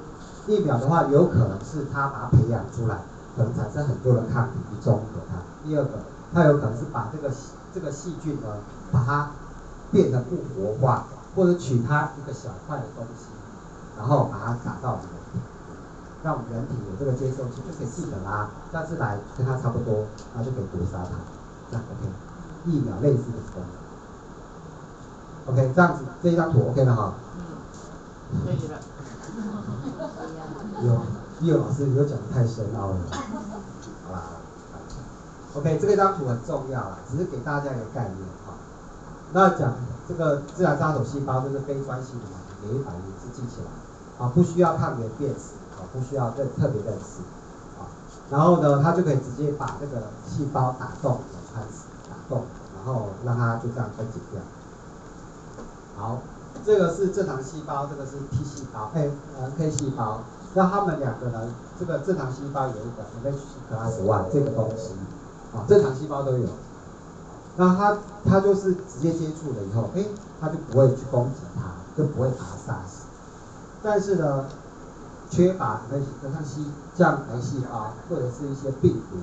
[0.48, 3.02] 疫苗的话，有可能是它把它培养出来，
[3.36, 5.42] 可能产生很多的抗体一种给它。
[5.64, 6.00] 第二个，
[6.32, 7.34] 它有可能是把这个
[7.74, 8.48] 这个细菌呢，
[8.92, 9.32] 把它
[9.92, 13.28] 变成不活化，或者取它一个小块的东西，
[13.98, 15.40] 然后把它打到我们人体，
[16.24, 18.50] 让我们人体有这个接受器，就可以记得啦。
[18.72, 21.12] 下次来跟它差不多，那就可以毒杀它。
[21.70, 22.10] 这样 OK，
[22.66, 25.54] 疫苗类似的功能。
[25.54, 27.14] OK，这样子这一张图 OK 了哈。
[28.32, 28.80] 嗯，可以了。
[30.84, 31.02] 有，
[31.42, 32.98] 叶老师，你又讲得太深奥了。
[34.08, 34.22] 好啦
[35.54, 38.54] ，OK，这个张图很重要啦，只是给大家一个概念哈。
[39.34, 39.74] 那讲
[40.08, 47.22] 这个自然杀手细胞就是非专性的嘛，免疫反应是记起来，啊，不需要抗原辨识，啊，不需要认特别认识，
[47.80, 47.90] 啊，
[48.30, 51.20] 然后呢，它就可以直接把这个细胞打洞，
[51.52, 52.44] 穿死，打洞，
[52.76, 54.42] 然后让它就这样分解掉。
[55.98, 56.20] 好。
[56.66, 60.22] 这个是正常细胞，这个是 T 细胞，哎，呃，K 细胞。
[60.56, 61.54] 那他们两个呢？
[61.78, 64.94] 这个正常细胞有一个 MHC class one 这个东西，
[65.54, 66.48] 啊，正常细胞都有。
[67.58, 70.06] 那它它就是直接接触了以后，哎，
[70.42, 71.62] 它就不会去攻击它，
[71.98, 73.06] 就不会把它杀死。
[73.82, 74.46] 但是呢，
[75.30, 76.66] 缺乏 MHC，像细
[76.96, 79.18] 像癌细胞或者是一些病毒，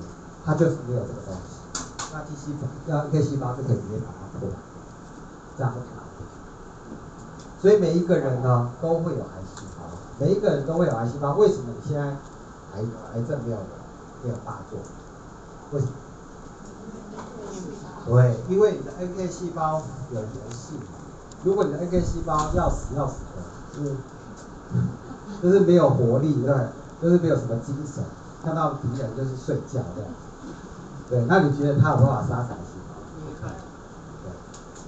[0.45, 1.83] 它就是没有这个东西。
[2.13, 4.55] 那 T 细胞、像 K 细胞就可以直接把它破坏，
[5.57, 5.89] 这样就可以。
[7.59, 9.85] 所以每一个人呢都会有癌细胞，
[10.19, 11.33] 每一个人都会有癌细胞。
[11.35, 13.57] 为什么你现在癌癌症没有
[14.23, 14.79] 没有发作？
[15.71, 15.93] 为什么？
[18.05, 20.77] 对，因为你的 NK 细胞有活性。
[21.43, 23.41] 如果你的 NK 细胞要死要死的，
[23.77, 23.95] 就是
[25.41, 26.53] 就是没有活力，对，
[27.01, 28.03] 就是没有什么精神，
[28.43, 30.11] 看到敌人就是睡觉这样。
[31.09, 32.49] 对，那你觉得他有办法杀死？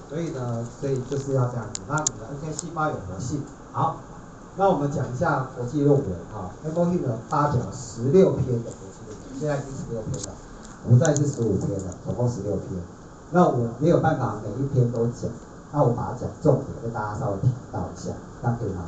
[0.08, 3.42] 所以呢，所以就是要这样子，让你的 NK 细胞有活性。
[3.74, 3.98] 好，
[4.56, 10.34] 那我们讲一下国际论文哈，Emohim 呢发表十六篇的国际论文，现在已经十六篇了，
[10.88, 12.80] 不再是十五篇了，总共十六篇。
[13.32, 15.30] 那我没有办法每一篇都讲，
[15.72, 18.86] 那我把它讲重点，跟大家稍微提到一下，这样可以吗？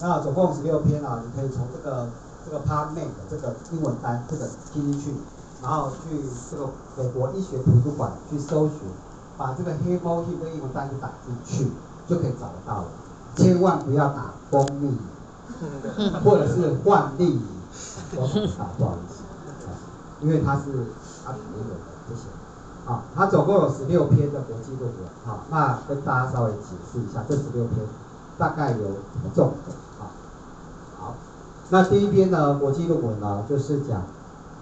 [0.00, 2.08] 那总共十六篇啊，你可以从这个
[2.44, 5.14] 这个 PubMed 这个英文单这个听进去，
[5.62, 8.80] 然后去这个美国医学图书馆去搜寻。
[9.38, 11.70] 把这个 Hemohim 的英文单词打进去，
[12.08, 12.88] 就可以找得到了。
[13.36, 14.96] 千万不要打蜂蜜，
[16.24, 17.38] 或者是换利，
[18.14, 19.20] 不好意思，
[20.22, 20.62] 因为它是
[21.22, 21.74] 它里面有
[22.86, 22.92] 的这些。
[22.92, 24.94] 好，它总共有十六篇的国际论文。
[25.24, 27.86] 好，那跟大家稍微解释一下，这十六篇
[28.38, 29.76] 大概有什么重点？
[29.98, 30.10] 好，
[30.98, 31.14] 好，
[31.70, 34.02] 那第一篇呢，国际论文呢，就是讲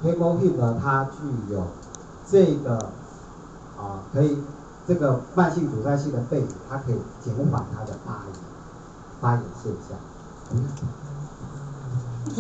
[0.03, 1.19] Hemohim 呢，它具
[1.53, 1.67] 有
[2.31, 2.79] 这个
[3.79, 4.43] 啊，可以。
[4.87, 8.35] 这个慢性阻塞性的肺炎，它可以减缓它的发炎、
[9.19, 9.97] 发炎现象。
[12.29, 12.35] 谢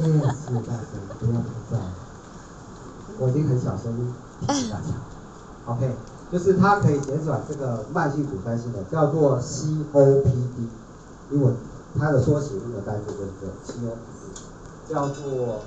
[0.00, 0.72] 谢大家，
[1.20, 1.76] 不要不在，
[3.18, 4.86] 我已经很小声提醒大家。
[5.66, 5.94] OK，
[6.30, 10.68] 就是它可以减缓这个慢性阻塞性的，叫做 COPD，
[11.30, 11.52] 因为
[11.98, 15.60] 它的缩写英文单词就是这个 COPD，叫做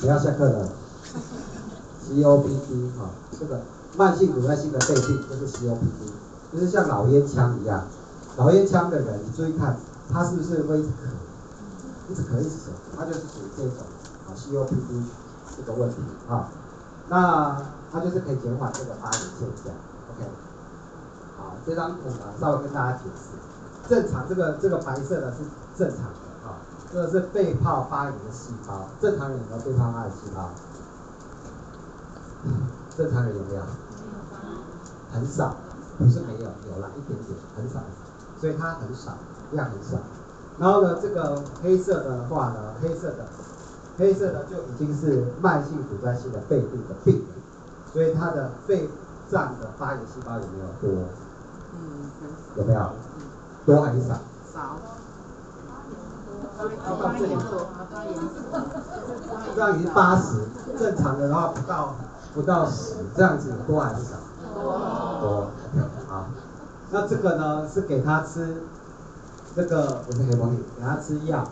[0.00, 0.68] 不要下课了。
[2.10, 3.60] COPD 哈，这个
[3.96, 6.10] 慢性阻塞性的肺病就是 COPD，
[6.52, 7.84] 就是像老烟枪一样，
[8.36, 9.76] 老烟枪的人，你注意看，
[10.12, 10.82] 他是不是会咳，
[12.08, 13.74] 一直咳一直咳，他就是属于这种
[14.30, 15.02] 啊 COPD
[15.56, 15.96] 这个问题
[16.28, 16.48] 啊，
[17.08, 17.60] 那
[17.92, 19.74] 它就是可以减缓这个发炎现象
[20.10, 20.24] ，OK，
[21.36, 25.38] 好，这张图呢稍微跟大家解释，正常这个这个白色的是
[25.76, 26.54] 正常的啊，
[26.92, 30.50] 这个是肺泡发炎的细胞，正常人有没有肺泡发炎细胞？
[32.96, 33.62] 正常人有没有？
[35.12, 35.56] 很少，
[35.98, 37.80] 不是没有，有了一点点，很少，
[38.40, 39.12] 所以它很少，
[39.50, 39.98] 量很少。
[40.58, 43.26] 然后呢，这个黑色的话呢，黑色的，
[43.98, 47.24] 黑色的就已经是慢性阻塞性的肺部的病人，
[47.92, 48.88] 所以他的肺
[49.30, 51.08] 脏的发炎细胞有没有多？
[51.74, 52.10] 嗯，
[52.56, 52.90] 有没有？
[53.66, 54.14] 多还是少？
[54.52, 54.76] 少。
[56.58, 57.36] 到到这里，
[59.54, 61.94] 这样已经八十，正常的话不到。
[62.32, 64.10] 不到十，这样子多还是少？
[64.54, 65.50] 多。
[66.06, 66.26] 好，
[66.92, 68.62] 那这个呢是给他吃
[69.56, 71.44] 这个不是黑猫给他吃药，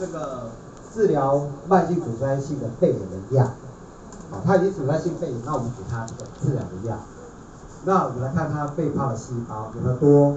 [0.00, 0.48] 这个
[0.94, 3.44] 治疗慢性阻塞性的肺炎的药。
[4.30, 6.96] 好，他已经阻塞性肺炎，那我们给他这个治疗的药。
[7.84, 10.36] 那我们来看他肺泡的细胞有没有多？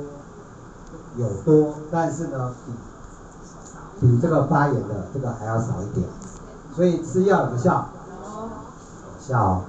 [1.17, 2.71] 有多，但是呢比
[4.01, 6.05] 比这个发炎的这个还要少一点，
[6.73, 7.87] 所以吃药有效
[9.17, 9.33] 有效？
[9.33, 9.61] 效，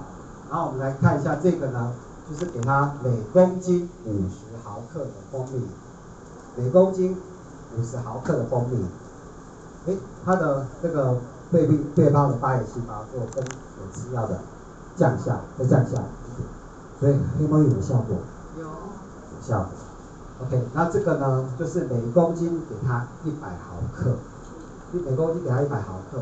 [0.50, 1.92] 然后我们来看一下这个呢，
[2.28, 5.68] 就是给他每公斤五十毫克的蜂蜜，
[6.56, 7.16] 每公斤
[7.78, 8.84] 五十毫克的蜂蜜，
[9.86, 11.16] 哎，它的这个
[11.50, 14.38] 肺病肺泡的发炎细胞就跟有吃药的
[14.96, 15.92] 降下，再降下。
[15.92, 16.48] 一点，
[16.98, 18.16] 所以黑蜂蜜有效果，
[18.58, 19.70] 有，有效果。
[20.44, 24.16] OK，那这个呢，就是每公斤给它一百毫克，
[24.92, 26.18] 一每公斤给它一百毫克，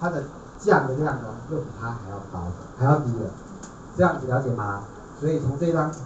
[0.00, 0.24] 它的
[0.58, 2.46] 降的量呢，又比它还要高，
[2.78, 3.30] 还要低的，
[3.96, 4.82] 这样子了解吗？
[5.20, 5.98] 所以从这张图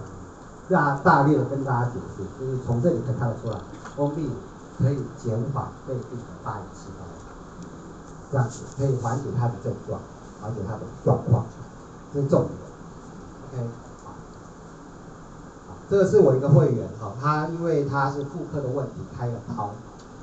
[0.68, 3.59] 大大略的跟大家解释，就是从这里可以看得出来，
[3.96, 4.30] 蜂蜜
[4.78, 7.04] 可以减缓肺病的发炎细胞，
[8.30, 10.00] 这样子可以缓解它的症状，
[10.40, 11.44] 缓解它的状况，
[12.14, 12.52] 这是重点。
[13.50, 13.68] OK
[14.04, 14.14] 好。
[15.90, 19.70] 这个是我一个会员哈，他因为他是妇科的问题开了刀，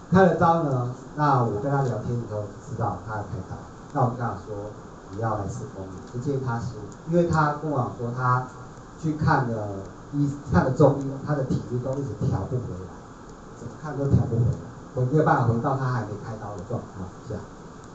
[0.09, 3.57] 开了刀呢，那我跟他聊天以后知道他要开刀，
[3.93, 4.71] 那我跟他说
[5.11, 6.75] 你要来吃蜂蜜，不建议他吃，
[7.09, 8.47] 因为他跟我说他
[9.01, 9.67] 去看了
[10.13, 12.87] 医看了中医，他的体力都一直调不回来，
[13.59, 14.57] 怎么看都调不回来，
[14.95, 17.35] 我没有办法回到他还没开刀的状况下，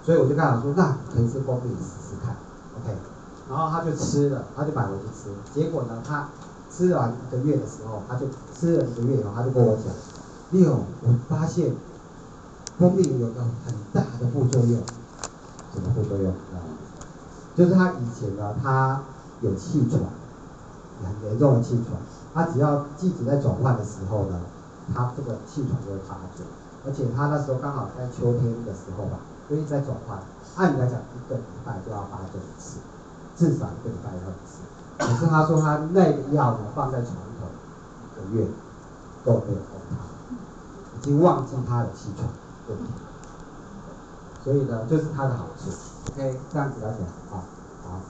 [0.02, 2.36] 所以我就跟他说那可以吃蜂蜜试试看
[2.80, 2.96] ，OK，
[3.48, 6.28] 然后他就吃了，他就买回去吃，结果呢他。
[6.72, 9.86] 吃完一个月的时候，他就吃了一个月以后，他就跟我讲，
[10.52, 11.74] 利用我发现
[12.78, 14.80] 蜂蜜有个很大的副作用，
[15.74, 16.30] 什么副作用？
[16.30, 16.62] 啊，
[17.56, 19.02] 就是他以前呢，他
[19.40, 20.00] 有气喘，
[21.02, 22.00] 很严重的气喘，
[22.32, 24.40] 他只要季节在转换的时候呢，
[24.94, 26.46] 他这个气喘就会发作，
[26.86, 29.18] 而且他那时候刚好在秋天的时候吧，
[29.48, 30.18] 所以在转换，
[30.56, 32.78] 按理来讲一个礼拜就要发作一次，
[33.36, 34.62] 至少一个礼拜要一次。
[34.98, 37.46] 可是他说他那个药呢，放在床头
[38.04, 38.46] 一个月
[39.24, 39.96] 都没有动它，
[40.98, 42.28] 已经忘记他的气喘
[42.68, 42.92] 问题，
[44.44, 45.70] 所以呢，就是它的好处。
[46.12, 47.00] OK，这样子来讲
[47.38, 47.44] 啊，
[47.84, 48.00] 好。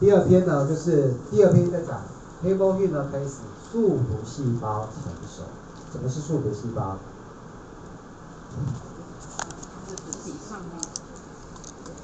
[0.00, 2.00] 第二篇呢，就是第二篇在讲
[2.42, 3.40] 黑蜂蜜呢可以使
[3.70, 5.42] 树突细胞成熟。
[5.96, 6.98] 什么是树突细胞？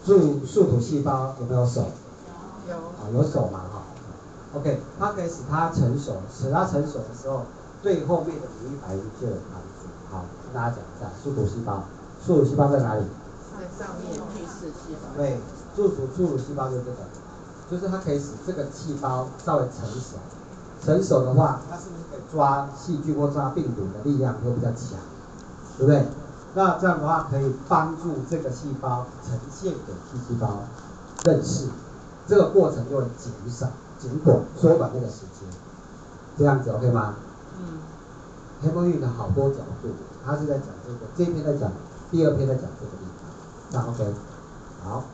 [0.06, 1.90] 树树突细胞有没有手？
[2.66, 2.74] 有。
[2.74, 3.82] 啊，有手嘛哈。
[4.54, 7.42] OK，它可以使它成熟，使它成熟的时候，
[7.82, 9.86] 对后面的免疫反应就有帮助。
[10.10, 11.84] 好，跟大家讲一下，树突细胞，
[12.24, 13.04] 树突细胞在哪里？
[13.52, 15.14] 在上面，巨噬细胞。
[15.18, 15.38] 对，
[15.76, 16.96] 树突树突细胞就是这个，
[17.70, 20.16] 就是它可以使这个细胞稍微成熟。
[20.84, 24.98] 成熟的话，它是不是可以抓细菌或抓病毒的力量会比较强？
[25.78, 26.06] 对不对？
[26.54, 30.60] 那这样的话可以帮助这个细胞呈现给 T 细胞
[31.24, 31.68] 认识，
[32.26, 33.68] 这个过程就会减少。
[34.02, 35.48] 减短缩短那个时间，
[36.36, 37.14] 这样子 OK 吗？
[37.56, 37.78] 嗯。
[38.60, 39.90] 黑蜂蜜的好多角度，
[40.26, 41.70] 他是在讲这个，这一篇在讲，
[42.10, 43.30] 第二篇在讲这个地方，
[43.70, 44.14] 这样 OK。
[44.82, 45.04] 好，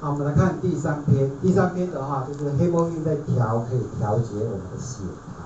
[0.00, 1.30] 好，我们来看第三篇。
[1.42, 5.44] 第三篇的话，就是黑蜂蜜在调，可以调节我们的血糖，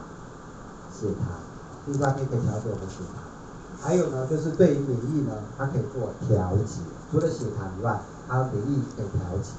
[0.94, 1.26] 血糖。
[1.84, 3.24] 第三篇可以调节我们的血糖。
[3.82, 6.78] 还有呢，就是对于免疫呢，它可以做调节，
[7.10, 9.50] 除了血糖以外，它的免疫可以调节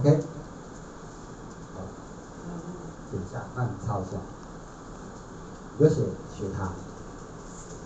[0.00, 0.24] ，OK。
[1.74, 1.80] 好
[3.12, 4.18] 写一下，那你抄一下。
[5.78, 6.02] 有写
[6.36, 6.72] 血糖，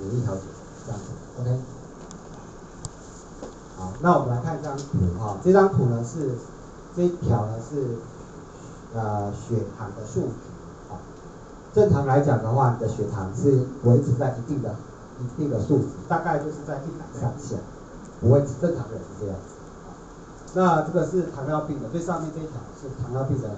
[0.00, 0.40] 免疫调节，
[0.86, 1.04] 这样子
[1.38, 1.75] ，OK。
[4.00, 4.84] 那我们来看这张图
[5.18, 6.34] 哈，这张图呢是
[6.96, 7.96] 这一条呢是
[8.94, 10.48] 呃血糖的数值
[10.90, 10.98] 啊。
[11.74, 14.74] 正常来讲的话，你的血糖是维持在一定的
[15.20, 17.56] 一定的数值，大概就是在一百上下，
[18.20, 19.54] 不会正常人是这样子。
[20.54, 23.48] 那这个是糖尿病的，最上面这一条是糖尿病的。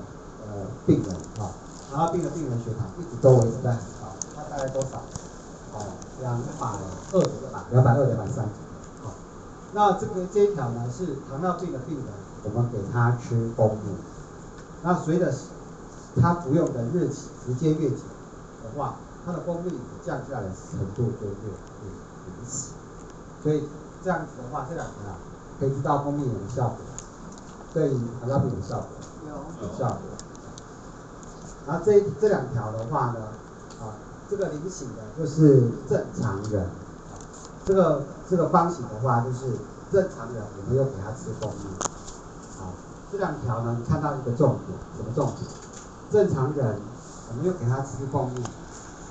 [0.50, 1.14] 呃，病人
[1.44, 1.52] 啊，
[1.92, 4.96] 糖尿病的病人血糖一直都维持在很高，它大概多少？
[5.74, 5.84] 哦，
[6.22, 6.66] 两百
[7.12, 8.48] 二左右吧，两百二、两百三。
[9.74, 12.06] 好，那这个这一条呢是糖尿病的病人，
[12.44, 13.94] 我们给他吃蜂蜜，
[14.82, 15.32] 那随着
[16.20, 17.96] 他服用的日期时间越久
[18.64, 21.90] 的话，他的蜂蜜降下来的程度就越越
[22.26, 22.72] 明显。
[23.42, 23.68] 所以
[24.02, 24.94] 这样子的话，这两条
[25.60, 26.78] 可以知道蜂蜜有效果，
[27.74, 27.90] 对
[28.20, 28.88] 糖尿病有效果，
[29.28, 29.68] 有。
[29.68, 29.74] 有。
[29.78, 30.00] 效果。
[31.66, 33.20] 然后这这两条的话呢，
[33.80, 33.92] 啊，
[34.30, 36.66] 这个菱形的就是正常人，
[37.68, 39.44] 这个这个方形的话就是
[39.92, 41.68] 正常人，我们又给他吃蜂蜜，
[42.56, 42.72] 啊，
[43.12, 45.44] 这两条呢，你看到一个重点，什么重点？
[46.10, 46.80] 正常人，
[47.28, 48.42] 我们又给他吃蜂蜜，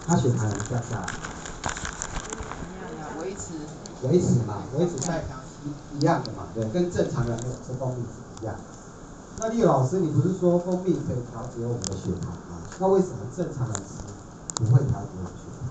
[0.08, 1.05] 他血糖能降下来，
[3.22, 3.53] 维持，
[4.10, 5.24] 维持嘛，维持在
[5.64, 8.62] 一一样的嘛，对，跟正常人没有吃蜂蜜是一样的。
[9.38, 12.58] 那丽老师，你不是说蜂蜜可以调节我们的血糖吗？
[12.80, 14.01] 那为什么正常人吃
[14.55, 15.70] 不会调节我们的血糖？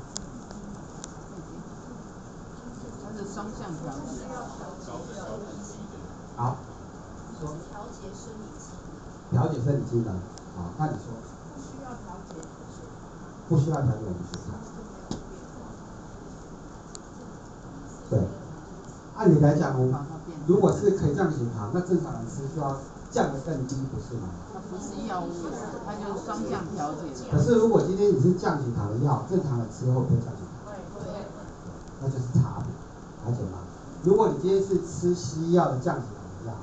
[3.02, 4.24] 它是双向调节。
[6.38, 6.56] 好，
[7.38, 7.52] 说。
[7.68, 8.72] 调节生理机
[9.28, 9.30] 能。
[9.30, 10.14] 调节生理机能。
[10.56, 11.12] 好，那你说。
[11.52, 12.40] 不需要调节。
[13.46, 14.56] 不需要调节我们的血糖。
[18.08, 18.24] 对。
[19.16, 19.76] 按理来讲，
[20.46, 22.78] 如果是可以降血糖，那正常人吃就要
[23.10, 24.28] 降得更低，不是吗？
[24.54, 25.28] 它不是药物，
[25.84, 27.30] 它就是双向调节。
[27.30, 30.72] 可是如果今天你是降血糖的药，正常人吃后不会降血糖？
[31.04, 31.12] 对。
[32.00, 32.68] 那就是差别，
[33.26, 33.58] 了解吗？
[34.04, 36.54] 如果你今天是吃西药的降血糖药，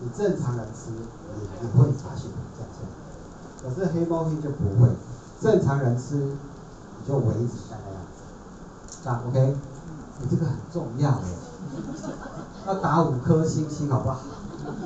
[0.00, 2.94] 你正常人吃也也会把血糖降下来。
[3.62, 4.88] 可是黑猫黑就不会，
[5.40, 8.22] 正常人吃你就维持在那样子，
[9.02, 9.56] 这样 OK？
[10.20, 11.24] 你这个很重要哦，
[12.66, 14.20] 要打五颗星星好不好？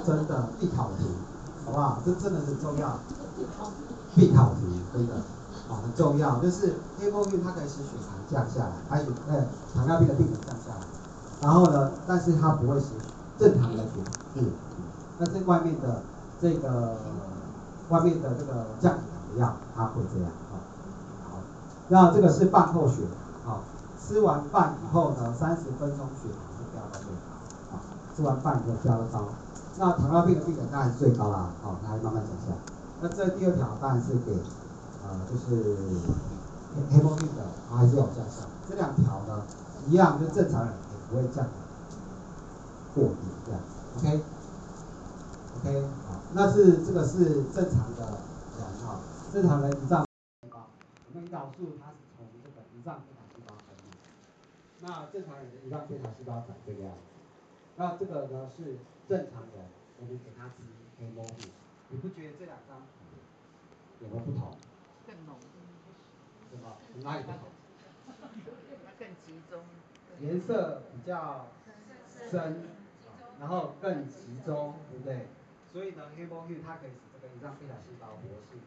[0.07, 1.05] 真的必考题，
[1.67, 1.99] 好不好？
[2.05, 2.99] 这真的很重要，
[4.15, 4.61] 必考题
[4.95, 5.15] 真的
[5.69, 9.45] 啊很重要，就是黑猫病它可以使血糖降下来，它有呃
[9.75, 10.87] 糖尿病的病人降下来，
[11.43, 12.87] 然后呢，但是它不会是
[13.39, 14.53] 正常的血糖变低，
[15.19, 16.03] 那这外面的
[16.41, 16.97] 这个。
[17.91, 20.63] 外面的这个降血糖药，它会这样啊。
[21.29, 21.39] 好，
[21.89, 23.03] 那这个是饭后血
[23.45, 23.61] 糖啊，
[23.99, 27.83] 吃完饭以后呢，三十分钟血糖就掉到最高啊。
[28.15, 29.25] 吃完饭以后飙得高，
[29.77, 32.55] 那糖尿病的病人当然是最高啦，好，它还慢慢降下。
[33.01, 34.39] 那这第二条当然是给
[35.03, 35.75] 呃，就是
[36.77, 38.47] 黑黑猫病的，它还是要降下。
[38.69, 39.43] 这两条呢，
[39.89, 40.73] 一样，就正常人
[41.11, 41.45] 不会降
[42.95, 43.61] 过低这样
[43.99, 44.23] ，OK。
[45.59, 49.01] OK，好，那是这个是正常的人哈，
[49.33, 50.71] 正常人胰脏细胞，
[51.13, 53.99] 我们胰岛素它是从这个胰脏贝塔细胞分泌，
[54.81, 57.03] 那正常人的胰脏贝塔细胞长这个样子，
[57.77, 59.67] 那这个呢是正常人，
[59.99, 60.63] 我们给他吃
[60.97, 61.51] 黑猫币，
[61.89, 63.19] 你不觉得这两张图
[64.01, 64.57] 有没有不同？
[65.05, 65.35] 更浓，
[66.49, 66.79] 对吧？
[67.03, 67.60] 哪里不同？
[70.21, 71.47] 颜色比较
[72.31, 72.69] 深，
[73.39, 75.27] 然后更集中，对不对？
[75.73, 78.61] 所以呢，黑猫玉它可以使这个胰脏贝塔细胞活性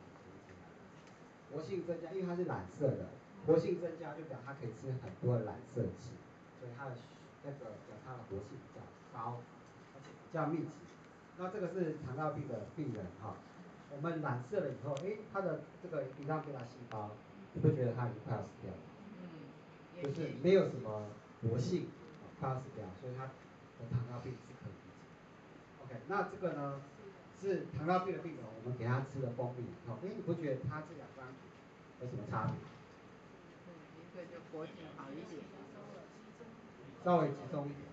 [1.51, 3.09] 活性增加，因为它是染色的，
[3.45, 6.15] 活性增加就表示它可以吃很多的染色剂，
[6.59, 6.95] 所以它的
[7.43, 8.81] 那个表它的活性比较
[9.13, 9.37] 高，
[9.93, 10.81] 而且比较密集。
[11.37, 13.35] 那这个是糖尿病的病人哈，
[13.91, 17.11] 我们染色了以后，哎，它的这个胰脏贝塔细胞，
[17.53, 18.79] 你会觉得它已经快要死掉了，
[19.21, 21.03] 嗯，就是没有什么
[21.43, 21.87] 活性，
[22.39, 25.03] 快要死掉，所以它的糖尿病是可以理解。
[25.83, 26.81] OK，那这个呢？
[27.43, 31.27] 是糖尿病的病人，我们给他吃了蜂蜜以后，哎，你不觉得他这两张
[31.99, 32.55] 有什么差别？
[33.67, 35.43] 嗯，一个就活性好一点，
[37.03, 37.83] 稍微集中一点，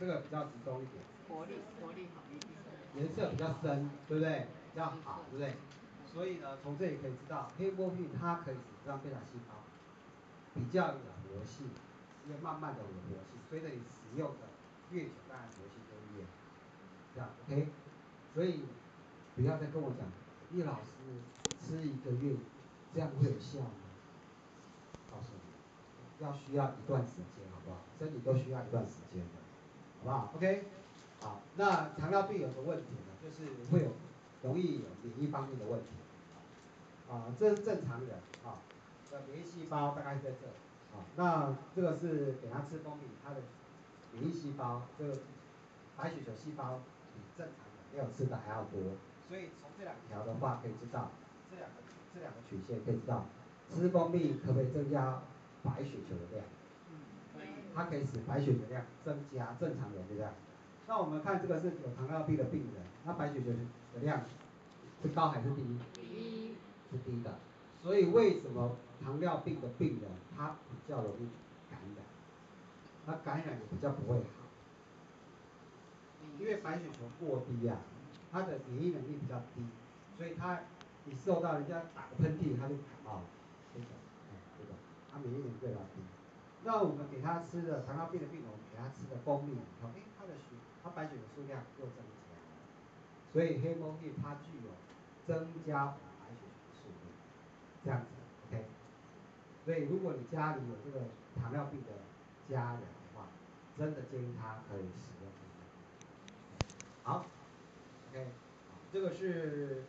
[0.00, 2.58] 这个比较集中一点，活力活力好一点，
[2.96, 4.48] 颜色比较深，对不对？
[4.72, 5.54] 比较好，对不对？
[6.04, 9.62] 所以呢，从这里可以知道，黑波病它可以让贝塔细胞
[10.54, 11.70] 比较有活性，
[12.26, 14.48] 因为慢慢的有活性，随着你使用的
[14.90, 16.24] 越久，当然活性就越，
[17.14, 17.68] 这样 OK，
[18.34, 18.64] 所以。
[19.36, 20.04] 不要再跟我讲，
[20.50, 20.90] 叶老师
[21.62, 22.34] 吃一个月，
[22.92, 23.70] 这样会有效吗？
[25.08, 27.76] 告诉你，要需要一段时间，好不好？
[27.96, 29.38] 身体都需要一段时间的，
[30.00, 30.64] 好不好？OK，
[31.20, 33.92] 好，那糖尿病有个问题呢，就是会有
[34.42, 35.90] 容易有免疫方面的问题，
[37.08, 38.58] 啊，这是正常人啊，
[39.08, 40.48] 的免疫细胞大概在这，
[40.98, 43.40] 啊，那这个是给他吃蜂蜜，他的
[44.12, 45.18] 免疫细胞，这个
[45.96, 46.80] 白血球细胞
[47.14, 48.80] 比正常的没有吃的还要多。
[49.28, 51.10] 所以从这两条的话可以知道，
[51.50, 51.76] 这两个
[52.14, 53.26] 这两个曲线可以知道，
[53.68, 55.22] 吃蜂蜜可不可以增加
[55.62, 56.44] 白血球的量？
[56.90, 56.98] 嗯，
[57.36, 57.48] 可以。
[57.74, 60.32] 它可以使白血球量增加，正常人的量。
[60.86, 64.22] 那我们看这个是有糖尿病的病人，那白血球的量
[65.02, 65.78] 是高还是低？
[65.92, 66.54] 低。
[66.90, 67.34] 是低的。
[67.82, 71.28] 所以为什么糖尿病的病人他比较容易
[71.70, 72.04] 感染？
[73.06, 74.44] 他感染也比较不会好，
[76.38, 77.96] 因为白血球过低呀、啊。
[78.30, 79.64] 他的免疫能力比较低，
[80.18, 80.60] 所以他
[81.06, 83.24] 你受到人家打个喷嚏，他就感冒了，
[83.72, 83.86] 这个，
[84.28, 84.74] 哎，这个，
[85.10, 86.04] 他免疫力比较低。
[86.64, 92.36] 那我们给他吃的糖尿病的病人，我们给他吃的蜂蜜以后，哎，他的血，他白血球数量又增加，
[93.32, 94.76] 所以黑猫币它具有
[95.26, 97.16] 增加白血球数量，
[97.82, 98.17] 这样子。
[99.68, 101.04] 所以如果你家里有这个
[101.36, 101.92] 糖尿病的
[102.48, 103.28] 家人的话，
[103.76, 106.72] 真的建议他可以使用这个。
[107.02, 107.26] 好。
[108.08, 108.28] OK，
[108.90, 109.84] 这个是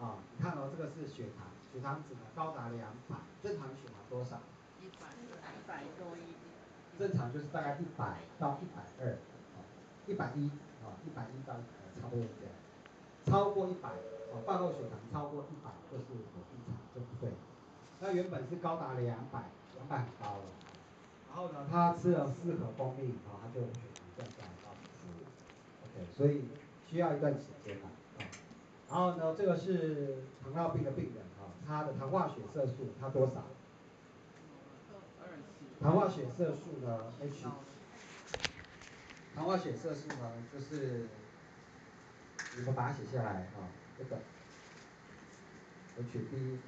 [0.00, 4.40] 啊，你看哦，这个是血糖，血糖值呢高达两百，正常血糖多少？
[4.80, 6.50] 一百，一百多一点。
[6.98, 9.62] 正常就是大概一百到一百二，啊，
[10.08, 10.50] 一百一，
[10.82, 12.52] 啊，一百一到一百二，差不多这样。
[13.26, 13.90] 超过一百，
[14.32, 17.30] 哦，饭后血糖超过一百就是有异常，就不对。
[18.00, 19.44] 那原本是高达两百，
[19.76, 20.44] 两百很高了。
[21.28, 25.24] 然后呢，他吃了四盒蜂蜜，然后他就血糖降下来到十五。
[25.84, 26.44] OK，所以。
[26.90, 27.88] 需要一段时间了，
[28.88, 33.44] 然后呢，这个是糖尿病的病人啊，他的糖化血色素他多少？
[35.80, 37.46] 糖化血色素呢？H
[39.36, 41.06] 糖化血色素呢，就是
[42.56, 44.16] 你们把它写下来啊，这个
[45.96, 46.58] HB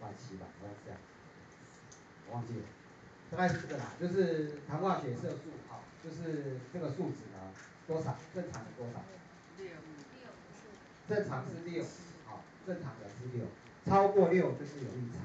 [0.00, 0.98] 八七吧，好像这样，
[2.28, 2.66] 我忘记了，
[3.30, 7.52] 大概是这个啦，就是糖化血色素啊，就是这个数值呢
[7.86, 8.16] 多少？
[8.34, 9.02] 正常的多少？
[9.56, 9.74] 六六
[11.08, 11.84] 正常是六，
[12.26, 13.46] 好，正常的是六，
[13.86, 15.22] 超过六就是有异常，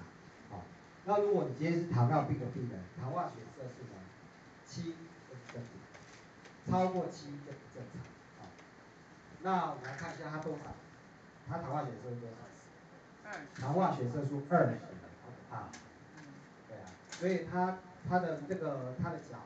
[0.49, 0.63] 好，
[1.05, 3.99] 那如果你今天是糖尿病的病人，糖化血色素呢，
[4.65, 4.95] 七
[5.27, 8.01] 就是正常，超过七就不正常，
[8.39, 8.47] 好，
[9.41, 10.75] 那我们来看一下它多少，
[11.49, 12.50] 它糖化血色素多少？
[13.31, 15.71] 二，糖化血色素二十，好可怕，
[16.67, 19.39] 对啊，所以它它的这个它的脚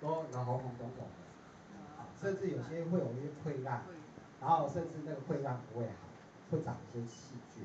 [0.00, 3.82] 都然后红红肿肿的，甚至有些会有一些溃烂。
[4.40, 6.04] 然后甚至那个溃烂不会好，
[6.50, 7.64] 会长一些细菌，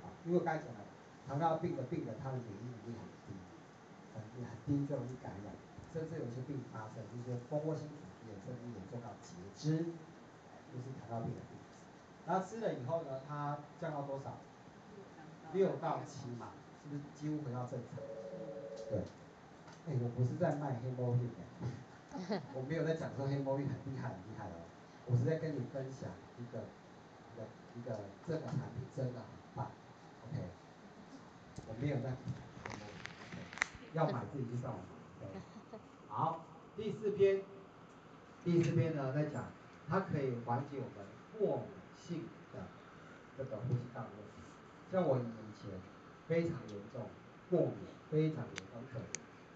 [0.00, 0.80] 啊，因为刚才讲了，
[1.28, 3.36] 糖尿病的病人他的免疫力很低，
[4.14, 5.52] 很低很低就容易感染，
[5.92, 9.92] 甚至有些病发生，就是蜂窝性组织炎，甚至严重到截肢，
[10.72, 11.60] 就是糖尿病的病。
[12.24, 14.38] 然后吃了以后呢，它降到多少？
[15.52, 16.48] 六到七嘛，
[16.82, 17.98] 是不是几乎回到正常？
[18.90, 18.98] 对，
[19.88, 24.62] 哎，我不是在卖黑猫病的， 我没有在讲说黑猫病很厉害很厉害哦。
[25.06, 26.58] 我是在跟你分享一个
[27.32, 29.70] 一个一个这个产品真的很棒
[30.28, 30.42] ，OK，
[31.68, 32.12] 我没有在
[33.92, 35.40] 要买自己去上网买，OK，
[36.08, 36.44] 好，
[36.76, 37.40] 第四篇，
[38.44, 39.44] 第四篇呢在讲，
[39.88, 41.06] 它可以缓解我们
[41.38, 42.66] 过敏性的
[43.38, 44.02] 这个呼吸道
[44.96, 45.20] 像我以
[45.52, 45.68] 前
[46.26, 47.04] 非常严重
[47.50, 48.98] 过敏，非常严重，可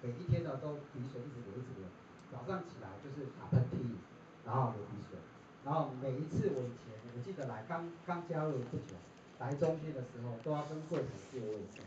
[0.02, 1.88] 每一天呢都鼻水一直流一直流，
[2.30, 3.96] 早上起来就是打喷嚏，
[4.44, 5.18] 然后流鼻水。
[5.64, 8.92] 然后每一次我以前我记得来刚刚加入不久，
[9.38, 11.80] 来中心的时候都要跟柜台借卫生，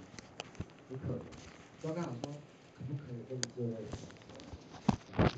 [0.89, 1.21] 很可怜。
[1.83, 2.33] 都刚想说
[2.75, 5.29] 可不可以跟你借卫生？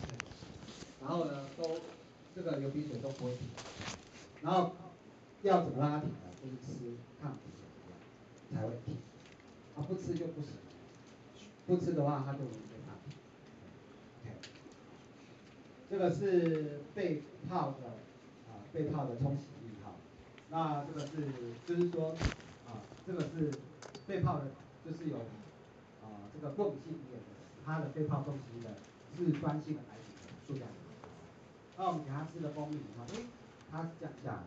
[1.01, 1.81] 然后呢，都
[2.33, 3.49] 这个流鼻水都不会停，
[4.41, 4.73] 然后
[5.41, 6.15] 要怎么让它停呢？
[6.41, 7.34] 就是吃抗
[8.55, 8.95] 才会停，
[9.75, 10.53] 他不吃就不行，
[11.67, 13.17] 不吃的话他就容易被抗体。
[14.23, 14.31] OK，
[15.91, 17.87] 这个是被泡的
[18.49, 18.63] 啊。
[18.73, 19.95] 被泡的冲洗液哈，
[20.49, 21.31] 那这个是
[21.65, 22.11] 就是说
[22.67, 23.49] 啊，这个是
[24.05, 24.51] 被泡的，
[24.83, 25.15] 就是有
[26.03, 27.31] 啊这个过敏性鼻炎的，
[27.65, 28.75] 它的被泡冲洗液的
[29.15, 30.67] 是酸性的来源的数量。
[31.77, 33.23] 那我们给他吃的蜂蜜，你看，哎，
[33.71, 34.43] 他是降下来，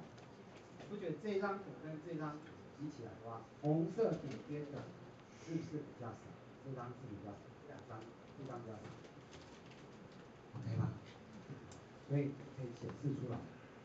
[0.90, 2.36] 不觉得这张图跟这张
[2.78, 4.78] 图比起来的话，红色点边的
[5.44, 6.14] 是不是比较少？
[6.64, 7.98] 这张是比较少，两张
[8.38, 8.80] 这张比较少
[10.54, 10.92] ，OK 吗？
[12.08, 13.38] 所以可以显示出来。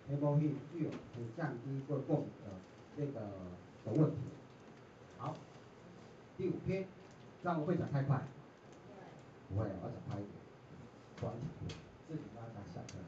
[0.08, 2.52] 黑猫病具有可以降低过过敏的
[2.96, 3.22] 这个
[3.86, 4.18] 的问题。
[5.18, 5.34] 好，
[6.38, 6.86] 第五篇，
[7.42, 8.22] 这样我会讲太快？
[9.50, 10.36] 不会，我要讲快一点，
[11.20, 13.00] 短几点，自己慢慢讲下课。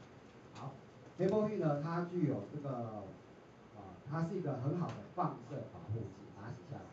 [0.54, 0.72] 好，
[1.18, 3.02] 黑猫病呢，它具有这个啊，
[4.10, 6.86] 它是一个很好的放射保护剂，拿起下来，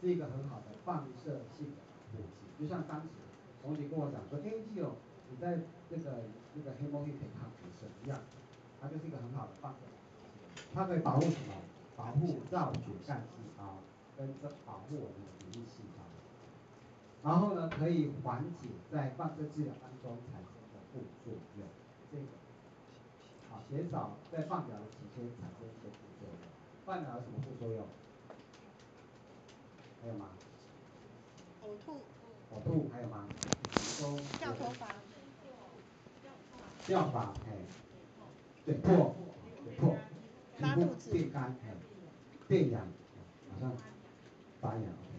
[0.00, 2.46] 是一个很好的放射性的保护剂。
[2.58, 3.08] 就像当时
[3.62, 4.96] 红姐跟我讲说，哎，基友，
[5.30, 8.20] 你在这个这个黑猫病可以抗辐射一样。
[8.80, 9.80] 它就是一个很好的放射，
[10.72, 11.54] 它可以保护什么？
[11.96, 13.76] 保护造血干细胞，
[14.16, 16.00] 跟这保护我们的免疫细胞。
[17.22, 21.68] 然后呢，可以缓解在放射治疗当中产生的副作用。
[22.10, 22.24] 这个，
[23.50, 25.92] 好，减少在放疗的期间产生一些
[26.90, 26.96] 副作用。
[26.96, 27.86] 放疗有什么副作用？
[30.02, 30.26] 还有吗？
[31.62, 32.00] 呕吐。
[32.52, 33.28] 呕吐还有吗？
[34.00, 34.88] 都掉头发。
[36.86, 37.54] 掉发，哎。
[38.66, 39.14] 对，破，
[39.64, 39.96] 对破，
[40.58, 41.74] 皮肤变干，哎，
[42.48, 42.86] 变痒，
[43.48, 43.72] 马上
[44.60, 45.14] 发痒，OK。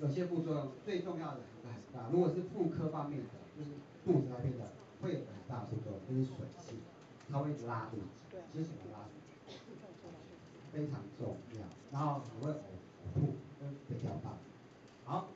[0.00, 3.70] 有些副作用最重要的一个很大，如果是妇科方面的，就是
[4.04, 4.70] 肚子那边的，
[5.02, 6.76] 会有很大副作用，就是水气，
[7.30, 9.15] 它会拉肚子，其实什么拉肚子？
[10.76, 13.20] 非常重要，然后你会呕呕吐
[13.58, 14.36] 跟会掉发。
[15.06, 15.28] 好，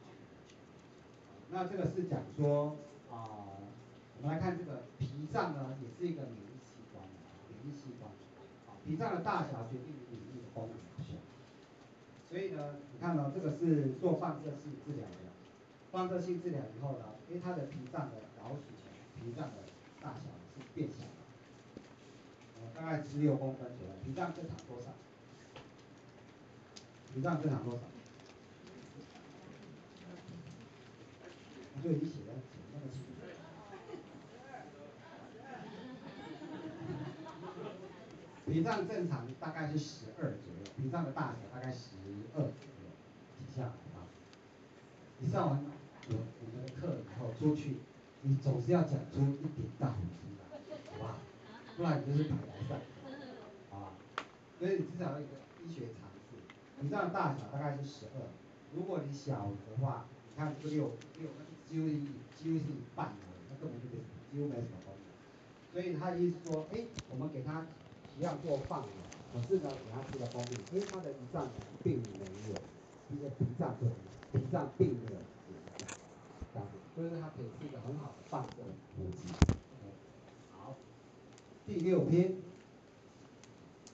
[1.49, 2.77] 那这个是讲说
[3.11, 3.49] 啊。
[4.23, 7.03] 我们来看这个脾脏呢，也是一个免疫器官，
[7.49, 8.13] 免疫器官，
[8.69, 10.77] 啊，脾脏的大小决定于免疫的功能。
[12.29, 15.33] 所以呢，你看呢，这个是做放射性治疗的，
[15.91, 18.61] 放射性治疗以后呢，因为它的脾脏的老鼠，
[19.17, 19.57] 脾脏的
[20.03, 20.21] 大小
[20.53, 21.81] 是变小的，
[22.61, 23.95] 呃，大概十六公分左右。
[24.05, 24.91] 脾脏正常多少？
[27.15, 27.81] 脾脏正常多少？
[31.75, 33.09] 我就已经写的写的那么清楚。
[38.47, 41.97] 脾脏正常大概是十二左右，脾脏的大小大概十
[42.35, 42.51] 二左右，
[43.39, 44.07] 底下啊。
[45.19, 45.65] 你上完
[46.09, 46.17] 我我
[46.57, 47.77] 们的课以后出去，
[48.23, 50.43] 你总是要讲出一点道理出来，
[50.93, 51.19] 好吧？
[51.77, 52.79] 不然你就是白来上，
[53.71, 53.93] 好吧？
[54.59, 55.31] 所以你至少要一个
[55.65, 56.10] 医学常识，
[56.81, 58.25] 你这样的大小大概是十二，
[58.75, 64.01] 如果你小的话，你看这个六六，那就几乎一几乎是一半而已，那根本就没
[64.33, 65.05] 几乎没什么功能。
[65.73, 67.67] 所以他的意思说，哎，我们给他
[68.09, 68.89] 提样做放了，
[69.33, 71.47] 可是呢，给他吃了蜂蜜，因为他的胰脏
[71.85, 72.57] 并没有，
[73.13, 73.89] 一些脾脏对，
[74.33, 75.21] 脾脏并没有。
[76.53, 78.57] 这样子，所以它可以是一个很好的放射
[78.97, 79.33] 补剂。
[79.47, 79.93] OK，
[80.51, 80.75] 好，
[81.67, 82.37] 第六篇，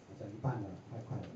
[0.08, 1.35] 我讲一半了，太快了。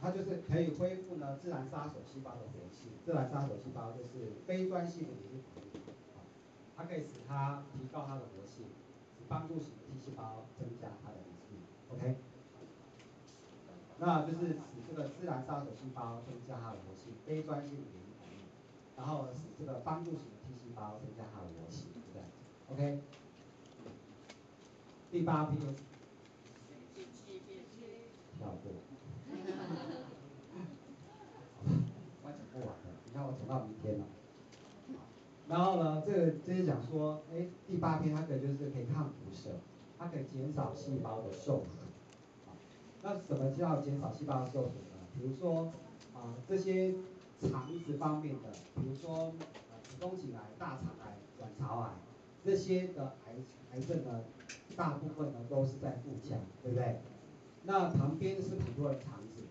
[0.00, 2.90] 它就是可以恢复呢自然杀手细胞的活性。
[3.04, 5.80] 自然杀手细胞就是非专性的免疫反应，
[6.76, 8.66] 它可以使它提高它的活性，
[9.18, 11.58] 使帮助型 T 细胞增加它的活性。
[11.92, 12.16] OK，
[13.98, 18.48] 那就是使这个自然杀手细胞增加它的活性，非专性的免疫反应。
[18.96, 23.00] 然后使这个帮助型 T 细胞增加它的活性，对不对？OK。
[25.10, 25.74] 第八批就是。
[28.40, 28.72] 跳过。
[32.22, 32.74] 我讲不完了，
[33.04, 34.06] 你看我等到明天了。
[35.46, 39.50] 然后呢，这个这是讲说，哎，第八篇它可以就是可以抗辐射，
[39.98, 41.68] 它可以减少细胞的受损。
[43.02, 44.96] 那什么叫减少细胞的受损呢？
[45.14, 45.72] 比如说
[46.14, 46.94] 啊，这些。
[47.50, 49.32] 肠子方面的，比如说
[49.70, 51.92] 呃子宫颈癌、大肠癌、卵巢癌
[52.44, 53.32] 这些的癌
[53.72, 54.20] 癌症呢，
[54.76, 56.98] 大部分呢都是在腹腔，对不对？
[57.62, 59.44] 那旁边是很多的肠子，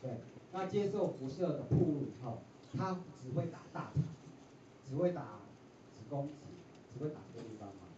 [0.00, 0.12] 对。
[0.52, 2.38] 那接受辐射的暴露以后，
[2.76, 4.02] 他只会打大肠，
[4.88, 5.40] 只会打
[5.94, 6.36] 子宫颈，
[6.92, 7.88] 只会打这个地方吗？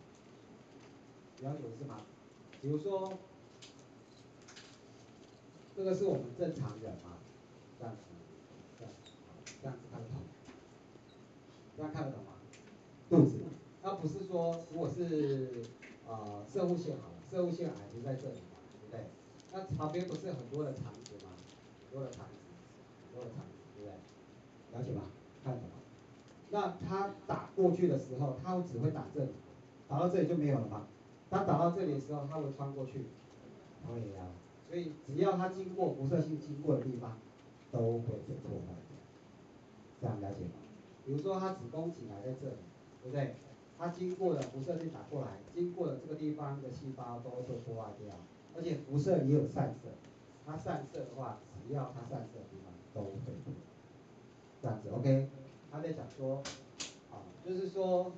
[1.37, 2.03] 比较有意思吗？
[2.61, 3.18] 比如说，
[5.77, 7.18] 这个是我们正常人嘛，
[7.79, 8.03] 这样子，
[8.79, 9.11] 这样子。
[9.62, 10.16] 这样子看得懂，
[11.77, 12.33] 这样看得懂吗？
[13.11, 13.37] 肚子，
[13.83, 15.62] 那不是说如果是
[16.09, 19.11] 呃摄护腺好了，摄护腺癌就在这里嘛，对不对？
[19.53, 21.33] 那旁边不是很多的肠子吗？
[21.85, 22.33] 很多的肠子，
[23.05, 23.60] 很多的肠子，
[24.73, 25.03] 了解吗？
[25.45, 25.77] 看得懂吗？
[26.51, 29.31] 那它打过去的时候，它只会打这里，
[29.89, 30.87] 打到这里就没有了吗？
[31.31, 33.07] 它打到这里的时候，它会穿过去，
[33.87, 34.27] 会呀。
[34.68, 37.18] 所以只要它经过辐射性经过的地方，
[37.71, 38.97] 都会被破坏掉。
[40.01, 40.53] 这样了解吗？
[41.05, 42.57] 比如说，它子宫颈癌在这里，
[43.03, 43.35] 对不对？
[43.79, 48.14] 它经过了辐射线打过来，经过了这个地方的细胞都会破坏掉，
[48.55, 49.89] 而且辐射也有散射，
[50.45, 53.33] 它散射的话，只要它散射的地方都会。
[54.61, 55.29] 这样子，OK？
[55.71, 56.43] 他在讲说，
[57.11, 58.13] 啊，就是说，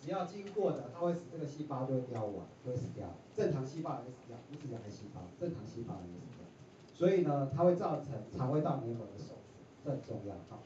[0.00, 3.08] 只要经过的，它会使这个细胞就会凋亡，就会死掉。
[3.34, 6.46] 正常细胞也会死掉，不是癌细胞，正常细胞也会死掉。
[6.94, 10.62] 所以呢，它会造成肠胃道黏膜的手术，这很重要，好。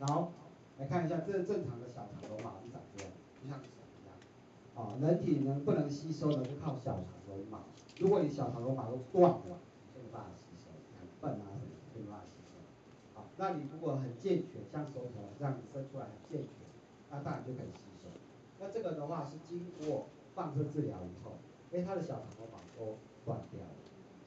[0.00, 0.32] 好，
[0.78, 3.12] 来看一下，这是正常的小肠绒毛是长这样，
[3.42, 3.68] 就像手
[4.00, 4.16] 一样。
[4.74, 6.42] 啊，人体能不能吸收呢？
[6.44, 7.58] 就靠小肠绒毛。
[7.98, 9.60] 如果你小肠绒毛都断了，
[9.94, 10.70] 就没办法吸收。
[10.98, 12.56] 很笨啊什么，就没办法吸收。
[13.14, 16.52] 好，那你如果很健全，像手指头这样子伸出来很健全，
[17.08, 18.12] 那当然就可以吸收。
[18.60, 21.40] 那这个的话是经过放射治疗以后，
[21.72, 23.72] 因为他的小肠绒毛都断掉了，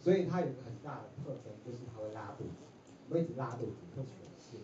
[0.02, 2.66] 所以它有个很大的特征，就是它会拉肚子，
[3.14, 4.58] 会一直拉肚子，会水泻。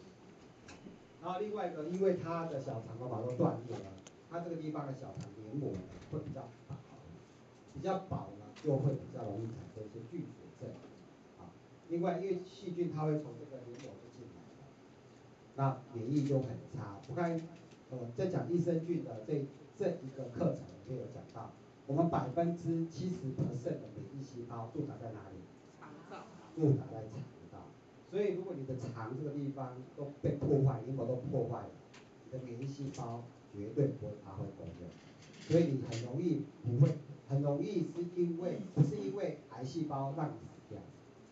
[1.22, 3.94] 然后另外一个，因为他的小肠绒毛都断裂了，
[4.32, 5.80] 他这个地方的小肠黏膜呢
[6.12, 6.76] 会比较薄，
[7.76, 10.72] 比较薄呢就会比较容易产生一些菌血症。
[11.38, 11.54] 啊，
[11.90, 13.94] 另外因为细菌它会从这个黏膜，
[15.60, 16.96] 那免疫就很差。
[17.10, 17.44] 我刚才
[17.90, 19.46] 呃在讲益生菌的这
[19.78, 21.52] 这一个课程里面有讲到，
[21.86, 25.44] 我们百分之七十 percent 的免疫细胞驻扎在哪里？
[25.78, 26.24] 肠道。
[26.56, 27.20] 驻扎在肠
[27.52, 27.60] 道。
[28.10, 31.72] 所以，如果你的肠这个地方都被破坏，黏膜都破坏了，
[32.24, 34.90] 你的免疫细胞绝对不会发挥功用。
[35.50, 36.94] 所以你很容易不会，
[37.28, 40.80] 很容易是因为不是因为癌细胞让你死掉，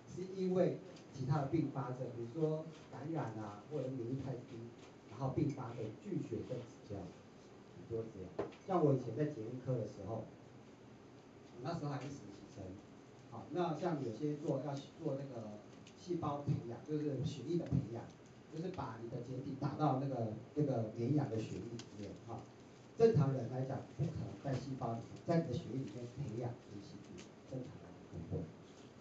[0.06, 0.80] 是因为
[1.18, 4.70] 其他的并发症，比如说感染啊，或者免疫太低，
[5.10, 8.52] 然后并发的菌血症死掉，很多这样。
[8.68, 10.26] 像我以前在检验科的时候，
[11.64, 12.64] 那时候还是实习生，
[13.32, 15.58] 好，那像有些做要做那个。
[16.00, 18.02] 细胞培养就是血液的培养，
[18.50, 22.40] 就是把你的检体打到那个那个绵羊的血液里面哈。
[22.98, 28.42] 正常人来讲不可能在细胞里面，在你的血液里面培养出细菌，正常人不会。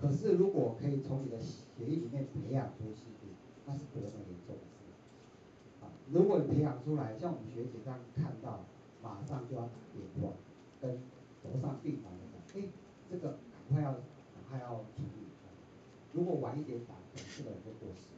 [0.01, 3.31] 可是如果可以从你的血液里面培养出细菌，
[3.65, 4.85] 那是多么严重的事
[5.81, 5.89] 啊！
[6.13, 8.65] 如果你培养出来，像我们学姐这样看到，
[9.03, 10.35] 马上就要打电话
[10.81, 11.01] 跟
[11.45, 12.69] 楼上病房的讲，哎，
[13.11, 13.39] 这个
[13.69, 15.27] 赶快要赶快要处理。
[16.13, 18.09] 如果晚一点打，可能这个人就过世，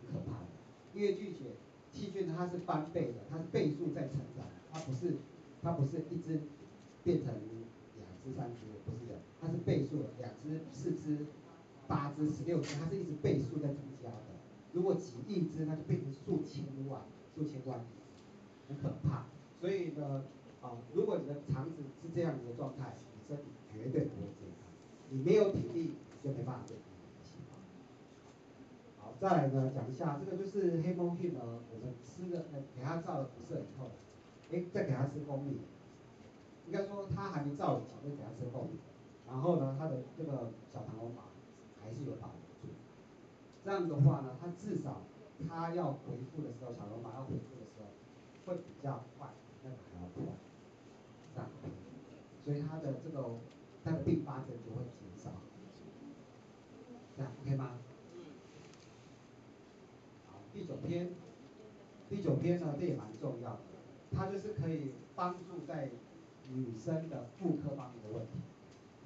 [0.00, 0.46] 很可怕的。
[0.94, 1.56] 因为菌血
[1.90, 5.16] 细菌它是翻倍的，它是倍数在成长，它不是
[5.62, 6.40] 它不是一只
[7.02, 7.34] 变成
[8.24, 11.26] 只三只，不是的，它是倍数的，两只、四只、
[11.86, 14.40] 八只、十六只，它是一直倍数在增加的。
[14.72, 17.02] 如果几亿只，那就变成数千万、
[17.36, 17.84] 数千万，
[18.66, 19.26] 很可怕。
[19.60, 20.24] 所以呢，
[20.62, 24.72] 啊，如果你的肠子是这样子的状态，你身体绝对不会健康。
[25.10, 26.84] 你没有体力，就没办法健康。
[28.98, 33.90] 好，再来呢，讲一下这个就是黑蜂蕈呢，我们吃了，呃，给它照了辐射以后，
[34.50, 35.58] 哎，再给它吃蜂蜜。
[36.66, 38.78] 应该说他还没照以前就给它吃蜂蜜，
[39.26, 41.22] 然后呢，他的这个小肠绒毛
[41.80, 42.74] 还是有保留住。
[43.64, 45.02] 这样的话呢，他至少
[45.48, 47.86] 他要回复的时候，小绒毛要回复的时候，
[48.46, 49.28] 会比较快，
[49.62, 50.34] 那个还要快。
[51.34, 51.50] 这样，
[52.44, 53.38] 所以他的这个
[53.82, 55.30] 他的并发症就会减少。
[57.16, 57.78] 这样 OK 吗？
[60.30, 61.14] 好，第九篇，
[62.08, 63.60] 第九篇呢，这也蛮重要的，
[64.12, 65.90] 它就是可以帮助在
[66.52, 68.40] 女生的妇科方面的问题。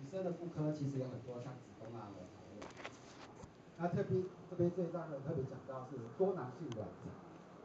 [0.01, 2.67] 女生的妇科其实有很多像子宫啊、卵巢的。
[3.77, 7.11] 那特别这边这一段呢，特别讲到是多囊性卵巢，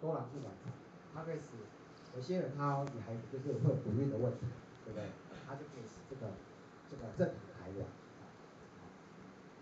[0.02, 0.70] 多囊性卵巢，
[1.14, 1.58] 它可以使
[2.16, 4.46] 有些人她女孩子就是会不孕的问题，
[4.86, 5.10] 对不对？
[5.48, 6.34] 它就可以使这个
[6.90, 7.88] 这个正常排卵。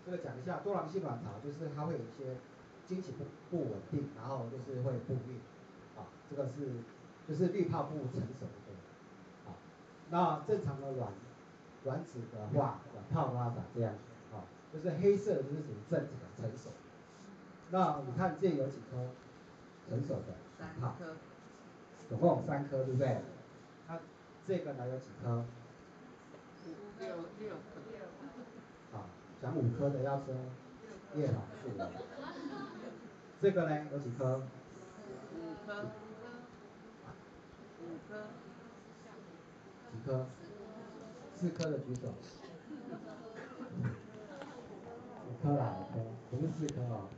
[0.04, 2.36] 这个讲一下多囊性卵巢，就是它会有一些
[2.84, 5.40] 经期不不稳定，然后就是会不孕，
[5.96, 6.82] 啊，这个是
[7.28, 8.46] 就是滤泡不成熟，
[10.12, 11.10] 那正常的卵
[11.84, 13.94] 卵子的话，卵泡的话长这样，
[14.30, 16.68] 啊，就是黑色的就是属于正常的成熟。
[17.70, 19.08] 那你看这有几颗
[19.88, 20.34] 成熟的？
[20.58, 21.16] 三颗，
[22.10, 23.22] 总共有三颗，对不对？
[23.88, 24.00] 它
[24.46, 25.46] 这个呢有几颗？
[26.66, 28.96] 五六六颗。
[28.96, 29.08] 啊。
[29.40, 30.34] 讲五颗的要说
[31.16, 31.90] 叶老树了，
[33.40, 34.42] 这个呢有几颗？
[35.34, 35.86] 五颗。
[37.80, 38.41] 五颗。
[39.92, 40.26] 几颗？
[41.36, 42.08] 四颗的举手。
[45.28, 47.08] 五颗啦，五颗，不是四颗哦。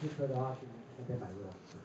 [0.00, 0.66] 四颗的话去
[0.98, 1.78] 那边买叶黄素。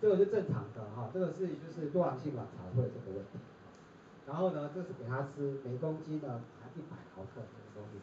[0.00, 3.38] 这个是正常的哈，这个是就是多囊性卵巢会有这个问题。
[4.26, 8.00] 然后呢，这是给他吃每公斤呢含一百毫克的蜂蜜，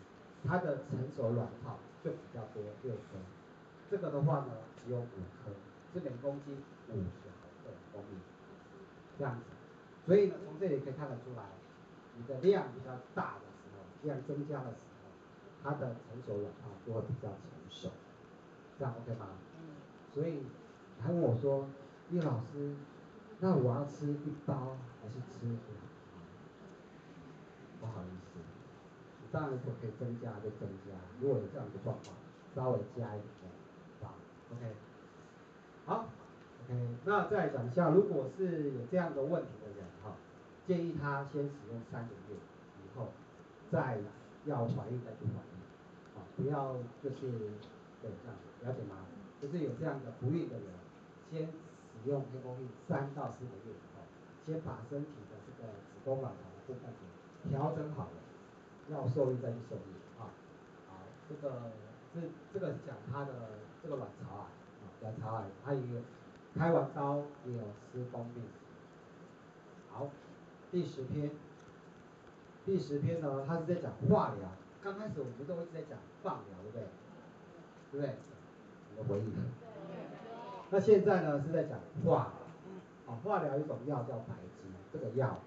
[0.47, 3.17] 它的成熟卵泡就比较多六颗，
[3.89, 4.51] 这个的话呢
[4.83, 5.51] 只有五颗，
[5.93, 6.57] 是每公斤
[6.89, 8.19] 五十毫克的蜂蜜，
[9.17, 9.56] 这样子。
[10.07, 11.43] 所以呢，从这里可以看得出来，
[12.15, 15.11] 你的量比较大的时候，量增加的时候，
[15.61, 17.91] 它的成熟卵泡就会比较成熟，
[18.79, 19.27] 这样 OK 吗？
[19.59, 19.75] 嗯。
[20.13, 20.43] 所以
[20.99, 21.67] 他问我说，
[22.11, 22.73] 叶老师，
[23.41, 25.59] 那我要吃一包还是吃两？
[27.81, 28.39] 不好意思，
[29.21, 32.15] 你当然如果可以增加就增加，如果有这样的状况，
[32.55, 33.51] 稍微加一点，
[34.01, 34.15] 好
[34.51, 34.73] ，OK，
[35.85, 36.05] 好
[37.05, 40.15] 那再讲一下，如果是有这样的问题的人哈，
[40.65, 43.09] 建议他先使用三个月以后，
[43.71, 43.99] 再
[44.45, 45.55] 要怀孕再去怀孕，
[46.15, 47.31] 啊，不要就是
[48.01, 49.05] 对这样子，了解吗？
[49.41, 50.65] 就是有这样的不孕的人，
[51.31, 54.01] 先使用黑蜂蜜三到四个月以后，
[54.45, 57.07] 先把身体的这个子宫卵巢的部分给。
[57.49, 58.19] 调整好了，
[58.89, 60.27] 要受孕再去受孕啊。
[60.89, 60.97] 好，
[61.29, 61.71] 这个
[62.13, 62.19] 这
[62.51, 63.31] 这个讲他的
[63.81, 66.01] 这个卵巢癌啊，卵巢癌，它也有
[66.57, 68.41] 开完刀也有吃蜂蜜。
[69.91, 70.09] 好，
[70.71, 71.29] 第十篇，
[72.65, 74.49] 第十篇呢，他是在讲化疗。
[74.81, 76.87] 刚开始我们都一直在讲放疗，对不对？
[77.91, 78.15] 对不对？
[78.97, 79.33] 有没有回忆？
[80.69, 83.13] 那现在呢是在讲化疗。
[83.13, 85.39] 啊，化疗有一种药叫白金，这个药。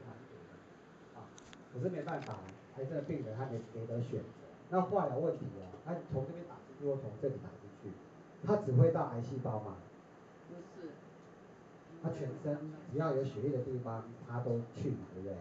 [1.73, 2.35] 可是没办法，
[2.77, 4.27] 癌症的病人他没没得选择。
[4.71, 7.93] 那化疗问题啊，他从这边打进去或从这里打进去，
[8.45, 9.77] 他只会到癌细胞吗？
[10.49, 10.89] 不是。
[12.03, 12.59] 他全身
[12.91, 15.37] 只要有血液的地方，他都去，对不对？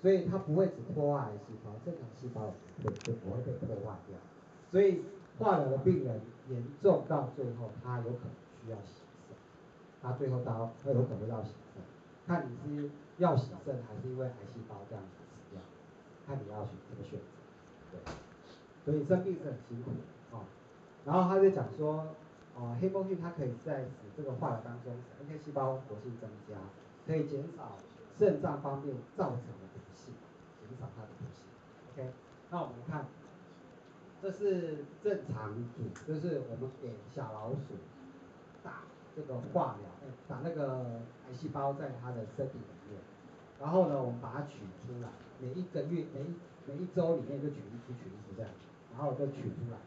[0.00, 4.16] 所以他不会只破坏癌细胞，正常细胞会就不会被破坏掉。
[4.70, 5.02] 所以
[5.38, 8.32] 化疗的病人严重到最后，他有可能
[8.64, 9.36] 需要洗肾。
[10.00, 11.82] 他最后到他有可能要洗肾，
[12.26, 15.60] 看你是要洗肾还是因为癌细胞这样子死掉。
[16.26, 17.18] 看你要选怎么选
[17.90, 17.98] 择，
[18.84, 20.44] 对，所以生病是很辛苦的啊、哦。
[21.04, 22.06] 然后他就讲说，
[22.60, 26.56] 哦，黑蜂菌它可以在使这个化疗当中使，NK 细胞活性增加，
[27.06, 27.78] 可以减少
[28.16, 30.12] 肾脏方面造成的毒性，
[30.60, 31.46] 减少它的毒性。
[31.92, 32.10] OK，
[32.50, 33.06] 那我们看，
[34.20, 37.76] 这是正常组，就是我们给小老鼠
[38.64, 38.82] 打
[39.14, 39.88] 这个化疗，
[40.26, 43.00] 打那个癌细胞在它的身体里面。
[43.60, 45.08] 然后呢，我们把它取出来，
[45.40, 46.34] 每一个月、每一
[46.66, 48.50] 每一周里面就取一次、取一次这样，
[48.92, 49.78] 然后就取出来。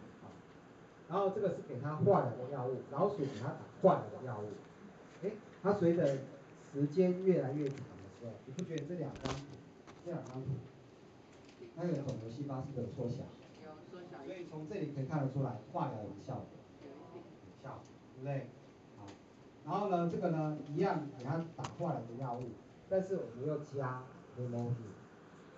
[1.12, 4.48] 然后这个是给它化疗的药物，老鼠给它打化疗的药物。
[5.24, 5.32] 哎，
[5.62, 6.08] 它随着
[6.72, 9.42] 时间越来越长的时候，你不觉得这两张图，
[10.06, 10.52] 这两张图，
[11.76, 13.26] 那个肿瘤细胞是不是有缩小？
[13.62, 14.24] 有缩小。
[14.26, 16.48] 所以从这里可以看得出来，化疗有效果。
[16.82, 16.88] 有
[17.62, 17.84] 效，
[18.16, 18.48] 对不对？
[18.98, 19.06] 好，
[19.66, 22.52] 然后呢，这个呢，一样给他打化疗的药物，
[22.88, 24.02] 但是我们又加
[24.38, 24.74] h e m o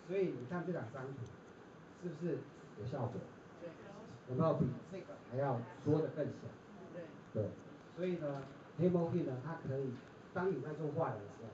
[0.07, 1.21] 所以你看这两张图，
[2.01, 2.39] 是不是
[2.79, 3.21] 有效果？
[4.27, 4.35] 对。
[4.35, 6.31] 有没有比这个还要缩得更小？
[6.93, 7.03] 对。
[7.33, 7.49] 对，
[7.95, 8.43] 所以呢
[8.79, 9.91] ，Hemohit 呢，它可以，
[10.33, 11.49] 当你在做化疗的时候，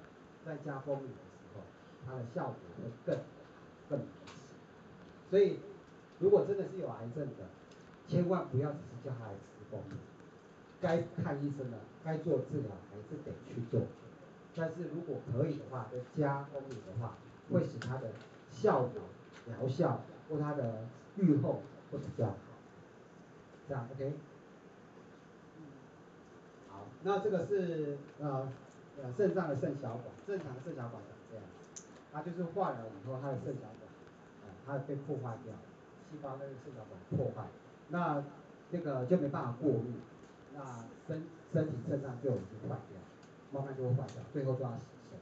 [0.46, 1.62] 在加蜂蜜的时候，
[2.06, 3.18] 它的效果会更
[3.90, 4.58] 更明显。
[5.30, 5.60] 所以，
[6.20, 7.48] 如果真的是有癌症的，
[8.08, 9.96] 千万不要只是叫他来吃蜂蜜，
[10.82, 13.82] 该看医生的，该做治疗还是得去做。
[14.56, 17.16] 但是如果可以的话，再加蜂蜜的话，
[17.52, 18.12] 会使它的
[18.52, 19.02] 效果、
[19.46, 21.62] 疗效或它的预后
[21.92, 22.36] 会比较好。
[23.70, 24.14] 这样 OK？
[26.68, 28.52] 好，那这个是呃
[29.02, 31.46] 呃肾脏的肾小管，正常的肾小管长这样，
[32.12, 33.86] 它就是化疗以后它的肾小管，
[34.42, 35.54] 呃，它被破坏掉，
[36.10, 37.48] 细胞那个肾小管破坏，
[37.90, 38.24] 那
[38.72, 39.94] 这个就没办法过滤，
[40.56, 42.98] 那身身体肾脏就已经坏掉，
[43.52, 45.20] 慢慢就会坏掉，最后就要死肾。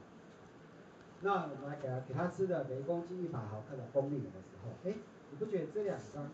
[1.20, 4.94] 那我们来给他给他吃的每公斤一百毫克的蜂蜜的时候，哎，
[5.30, 6.32] 你不觉得这两张很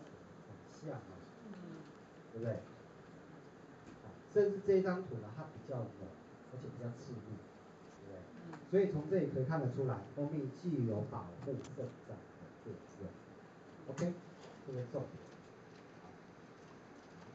[0.71, 1.14] 像吗？
[2.35, 2.59] 对不对？
[4.33, 5.87] 甚至这一张图呢，它比较冷，
[6.51, 7.39] 而且比较刺目，
[8.03, 8.19] 对不对？
[8.69, 12.19] 所以从这里可以看得出来，蜂蜜既有保护肾脏的
[12.65, 13.07] 作用。
[13.87, 14.13] OK，
[14.67, 15.23] 这个重点。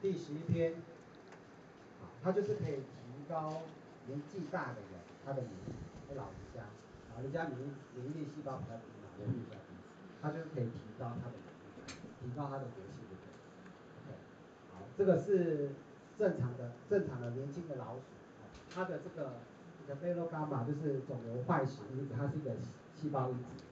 [0.03, 0.75] 第十一篇，
[2.01, 3.63] 好，它就是可以提高
[4.07, 6.61] 年纪大的人他的免疫力，老人家，
[7.15, 9.73] 老人家免疫免疫力细胞比较低嘛，免疫力比较低，
[10.21, 11.57] 它就是可以提高他的免疫
[11.89, 13.00] 力，提高他的活性。
[15.01, 15.71] 这个是。
[16.19, 18.03] 正常的正常的年轻的老鼠，
[18.75, 19.33] 它的这个
[19.81, 23.65] 这个贝洛伽马就是肿瘤坏死因子，它是一个细细胞因子。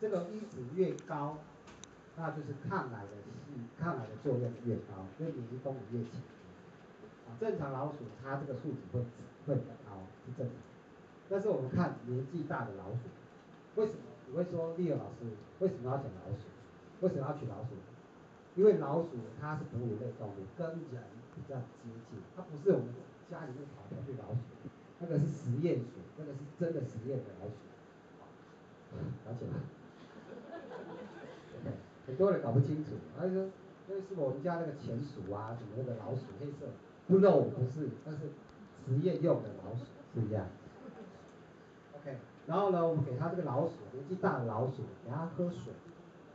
[0.00, 1.36] 这个因子越高，
[2.16, 6.12] 那就是抗癌的细抗癌的作用越高，所以免疫功能越强。
[7.38, 9.00] 正常老鼠它这个数值会
[9.46, 10.56] 会比较高，是正常。
[11.28, 13.00] 但是我们看年纪大的老鼠，
[13.74, 15.28] 为什么你会说立儿老师
[15.58, 16.46] 为什么要讲老鼠？
[17.02, 17.76] 为什么要取老鼠？
[18.56, 21.02] 因为老鼠它是哺乳类动物，跟人
[21.34, 22.88] 比较接近，它不是我们
[23.30, 24.40] 家里面跑出去老鼠，
[24.98, 27.54] 那个是实验鼠，那个是真的实验的老鼠，
[28.98, 29.62] 了解吗？
[31.62, 31.72] 对，
[32.06, 33.48] 很多人搞不清楚，他就说
[33.88, 36.66] 那是我们家那个钱鼠啊，什么那个老鼠黑色，
[37.06, 38.30] 不肉不是，但是
[38.84, 40.46] 实验用的老鼠是一样。
[41.94, 45.72] OK，然后呢，我们给它这个老鼠，年纪大的老鼠，给它喝水。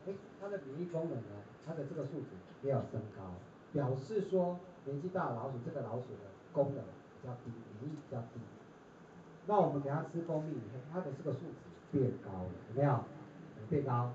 [0.07, 1.41] 哎，它的免疫功能呢？
[1.65, 3.33] 它的这个数值没有升高，
[3.73, 6.83] 表示说年纪大的老鼠，这个老鼠的功能
[7.21, 7.49] 比较低，
[7.81, 8.39] 免疫比较低。
[9.47, 13.03] 那我们给它吃蜂蜜以后，它的这个数值变高了，有没有？
[13.67, 14.13] 变高。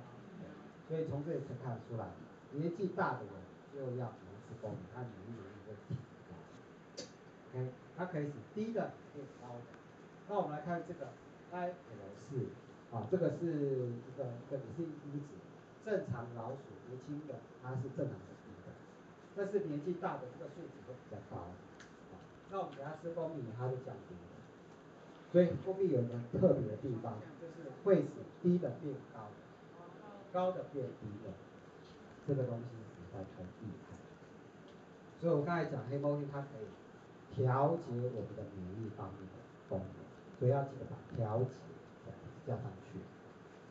[0.88, 2.07] 所以从这里可以看得出来，
[2.53, 3.32] 年纪大的人
[3.74, 5.95] 就要给它吃蜂蜜，它免疫力会提
[6.30, 6.30] 高。
[7.51, 9.62] OK，它可以使低的变高的。
[10.28, 11.09] 那我们来看这个
[11.53, 12.47] IL4
[12.95, 15.26] 啊，这个是一个一个也是因子。
[15.85, 18.72] 正常老鼠年轻的它是正常的低的，
[19.37, 21.49] 但是年纪大的这个数值会比较高。
[22.51, 24.35] 那我们给它吃蜂蜜，它就降低了。
[25.33, 29.31] 所以蜂蜜有一个特别的地方，就是会使低的变高，
[30.33, 31.31] 高的变低的。
[32.26, 33.97] 这个东西实在很厉害。
[35.20, 36.66] 所以我刚才讲黑猫蜜，它可以
[37.35, 39.89] 调节我们的免疫方面的功能，
[40.39, 41.55] 所以要记得把调节
[42.47, 42.99] 加上去。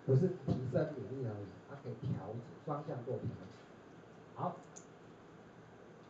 [0.05, 1.45] 不是提升免疫而已，
[1.84, 3.30] 可以调节，双向做调节。
[4.36, 4.56] 好，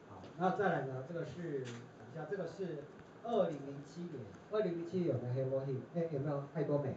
[0.09, 1.03] 好，那再来呢？
[1.07, 2.83] 这个是等一下，这个是
[3.23, 5.81] 二零零七年，二零零七年有没有黑魔力？
[5.95, 6.95] 哎，有没有爱多美？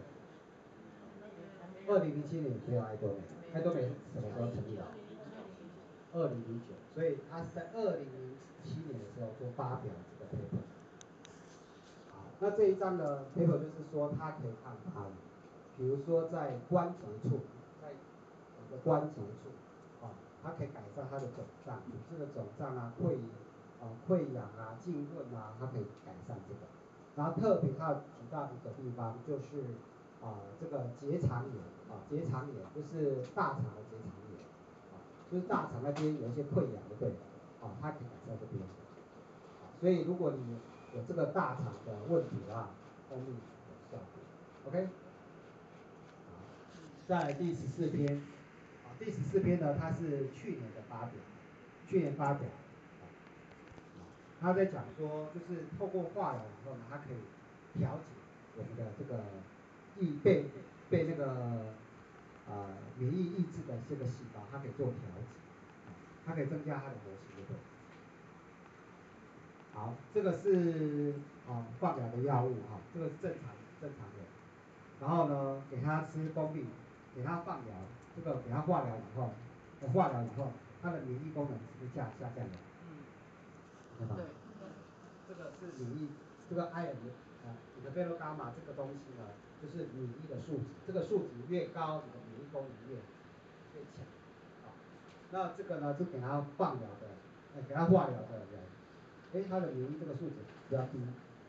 [1.87, 3.15] 二零零七年没有爱多美，
[3.53, 3.81] 爱多美
[4.13, 4.83] 什么时候成立的？
[6.13, 10.61] 二零零九，所以他是在二零零七年的时候就发表这个 paper。
[12.11, 15.11] 好，那这一张的 paper 就是说它可以抗发炎。
[15.75, 17.39] 比如说在关节处，
[18.77, 19.49] 关节处，
[20.05, 20.09] 啊，
[20.41, 23.17] 它可以改善它的肿胀，组织的肿胀啊、溃
[23.81, 26.61] 啊、溃疡啊、浸润啊，它可以改善这个。
[27.15, 29.75] 然后特别它提到一个地方，就是
[30.21, 31.57] 啊，这个结肠炎
[31.89, 34.39] 啊，结肠炎就是大肠的结肠炎，
[34.91, 34.97] 啊，
[35.31, 37.09] 就是大肠那边有一些溃疡，对？
[37.61, 38.61] 啊，它可以改善这边。
[39.79, 40.57] 所以如果你
[40.95, 42.69] 有这个大肠的问题的话，
[43.09, 44.71] 蜂蜜有效果。
[44.71, 44.89] OK。
[47.05, 48.21] 在第十四篇，
[49.03, 51.11] 第十四篇呢，它是去年的发表，
[51.85, 52.47] 去年发表，
[54.39, 57.17] 他在讲说，就是透过化疗以后呢，它可以
[57.77, 58.03] 调节
[58.55, 59.25] 我们的这个
[59.99, 60.45] 抑被
[60.89, 61.73] 被这个
[62.49, 65.27] 呃免疫抑制的这个细胞，它可以做调节，
[66.25, 67.57] 它可以增加它的活性，对不对？
[69.73, 73.49] 好，这个是啊放疗的药物哈，这个是正常
[73.81, 74.23] 正常的。
[75.01, 76.65] 然后呢，给他吃蜂蜜，
[77.13, 77.75] 给他放疗，
[78.15, 79.31] 这个给他化疗以后，
[79.93, 80.51] 化疗以后，
[80.81, 82.51] 他的免疫功能是不是下下降了？
[82.85, 83.03] 嗯，
[83.99, 84.15] 对吧？
[84.15, 84.25] 对。
[85.27, 86.09] 这个是免疫，
[86.49, 86.93] 这个艾尔
[87.47, 89.23] 啊，你的贝洛伽马这个东西呢，
[89.61, 92.95] 就是免疫的数值，这个数值越高，你的免疫功能越
[93.73, 94.05] 越强。
[94.63, 94.75] 啊，
[95.31, 97.07] 那这个呢，就给他放疗的，
[97.55, 98.61] 呃，给他化疗的人。
[99.33, 100.35] 哎，他的免疫这个数值
[100.69, 100.99] 比较低，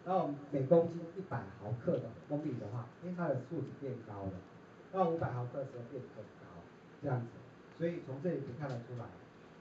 [0.06, 4.32] 然后每公斤一百毫克的封闭的话，因为它的数值变高了，
[4.90, 6.43] 到五百毫克的时候变更高，
[7.04, 7.26] 这样子，
[7.76, 9.04] 所以从这里可以看得出来，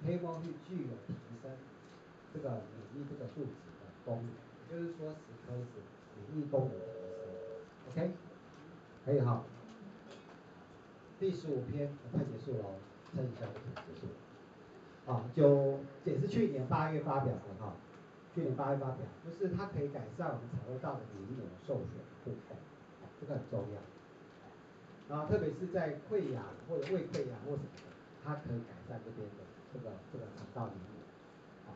[0.07, 1.51] 黑猫是具有提升
[2.33, 4.31] 这个免疫这个数值的功能，
[4.71, 5.83] 也就是说，使可以使
[6.15, 6.85] 免疫功能提
[7.19, 7.27] 升
[7.91, 8.11] ，OK，
[9.05, 9.43] 可以哈。
[11.19, 12.65] 第十五篇快结束了，
[13.13, 17.75] 撑一下就结束了，啊，就也是去年八月发表的哈。
[18.33, 21.87] 去年八月发表，就是它可以改善我们肠胃道的免疫的受损
[22.23, 22.57] 部分，
[23.19, 23.92] 这个很重要。
[25.14, 27.93] 然后特别是在溃疡或者胃溃疡或什么的，
[28.26, 31.05] 它可以改善这边的这个这个肠道黏膜。
[31.68, 31.74] 好，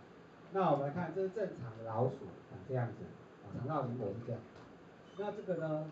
[0.54, 2.16] 那我们来看，这是正常的老鼠
[2.50, 3.06] 长这样子，
[3.46, 4.42] 啊，肠道黏膜是这样。
[5.20, 5.86] 那这个呢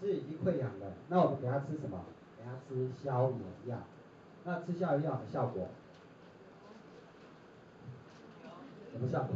[0.00, 2.04] 是已经溃疡了，那我们给它吃什么？
[2.38, 3.82] 给它吃消炎药。
[4.44, 5.66] 那吃消炎药的效果？
[8.92, 9.34] 什么效果？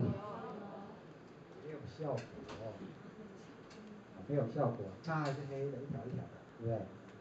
[1.67, 2.21] 没有效果
[2.61, 6.79] 哦，没有效果，它还是黑的，一条一条的，对不对？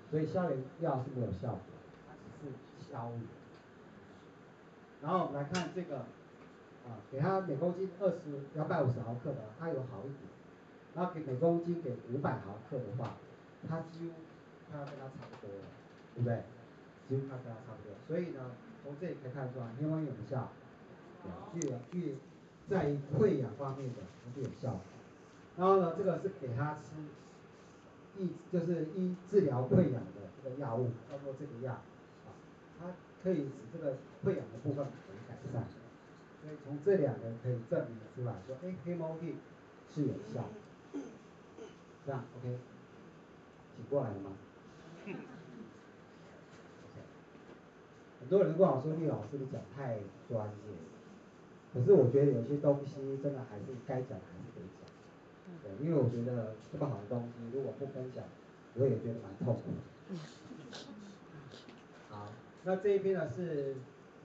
[0.09, 1.61] 所以消炎药是没有效果，
[2.07, 3.21] 它只是消炎。
[5.01, 5.97] 然后来看这个，
[6.87, 8.17] 啊，给它每公斤二十
[8.53, 10.29] 两百五十毫克的，它有好一点。
[10.95, 13.13] 然后给每公斤给五百毫克的话，
[13.67, 14.13] 它几乎
[14.69, 15.65] 快要跟它差不多了，
[16.15, 16.43] 对不对？
[17.07, 17.95] 几乎快跟它差不多。
[18.07, 18.51] 所以呢，
[18.83, 20.49] 从这里可以看出来，黑猫有没有效？
[21.53, 22.17] 具有具。
[22.69, 22.85] 在
[23.17, 24.79] 溃疡方面的它是有效的，
[25.57, 26.91] 然后呢，这个是给他吃，
[28.17, 32.33] 医就是医治疗溃疡的这个药物，叫做这个药，啊，
[32.79, 32.85] 它
[33.23, 35.63] 可以使这个溃疡的部分可以改善，
[36.41, 39.35] 所以从这两个可以证明出来说，哎，黑猫币
[39.93, 40.49] 是有效，
[42.05, 42.57] 这样 OK，
[43.75, 44.31] 请过来了吗
[45.05, 45.15] ？OK，
[48.21, 50.53] 很多人跟我说，聂老师你讲太专业。
[51.71, 54.38] 可是我觉得有些东西真的还是该讲还是得讲，
[55.63, 58.23] 对，因为我觉得这么好的东西如果不分享，
[58.75, 59.79] 我也觉得蛮痛苦的。
[62.09, 62.27] 好，
[62.63, 63.75] 那这一篇呢是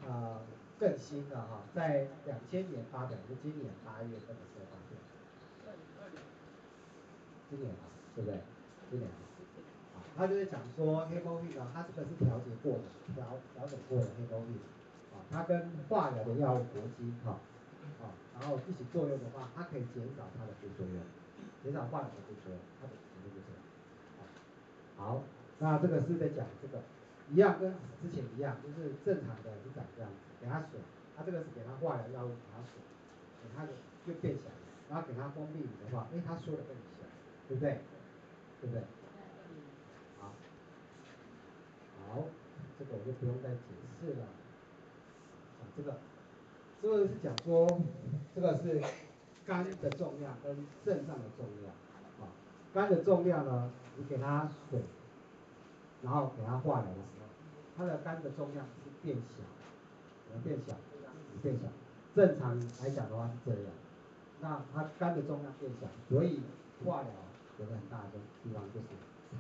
[0.03, 0.41] 啊、呃、
[0.79, 4.99] 更新的哈，在两千年发表，是今年八月份的时候发表。
[7.51, 8.41] 今年啊，对不对？
[8.91, 9.16] 今年啊，
[9.95, 14.59] 好，他就是讲说黑猫币呢，它这个是调节过的，调调整过的黑猫币。
[15.12, 17.39] 啊，它跟化疗的药物搏击哈，啊，
[18.39, 20.99] 然后一起作用的话，它可以减少它的副作用，
[21.63, 23.63] 减少化疗的副作用，它的成分就是这样。
[24.97, 25.23] 好，
[25.59, 26.83] 那这个是在讲这个，
[27.31, 30.81] 一样跟之前一样，就是正常的是长这样子，给它水，
[31.17, 32.83] 它这个是给它化疗药物，给它水，
[33.43, 33.73] 给它的
[34.07, 37.07] 就变小了，然后给它封闭的话，哎，它缩的更小，
[37.49, 37.81] 对不对？
[38.61, 38.83] 对不对？
[40.21, 40.33] 好，
[42.09, 42.25] 好，
[42.79, 44.26] 这个我就不用再解释了。
[45.76, 45.99] 这个，
[46.85, 47.67] 这个是讲说，
[48.35, 48.79] 这个是
[49.47, 50.55] 肝的重量跟
[50.85, 51.73] 肾脏的重量，
[52.21, 52.29] 啊，
[52.75, 54.83] 肝的重量呢，你给它水，
[56.03, 57.27] 然后给它化疗的时候，
[57.75, 59.43] 它的肝的重量是变小，
[60.29, 60.75] 怎么变小？
[61.43, 61.63] 变小。
[62.15, 63.73] 正常来讲的话是这样，
[64.43, 66.43] 那它肝的重量变小，所以
[66.85, 67.11] 化疗
[67.61, 68.89] 有个很大的地方就是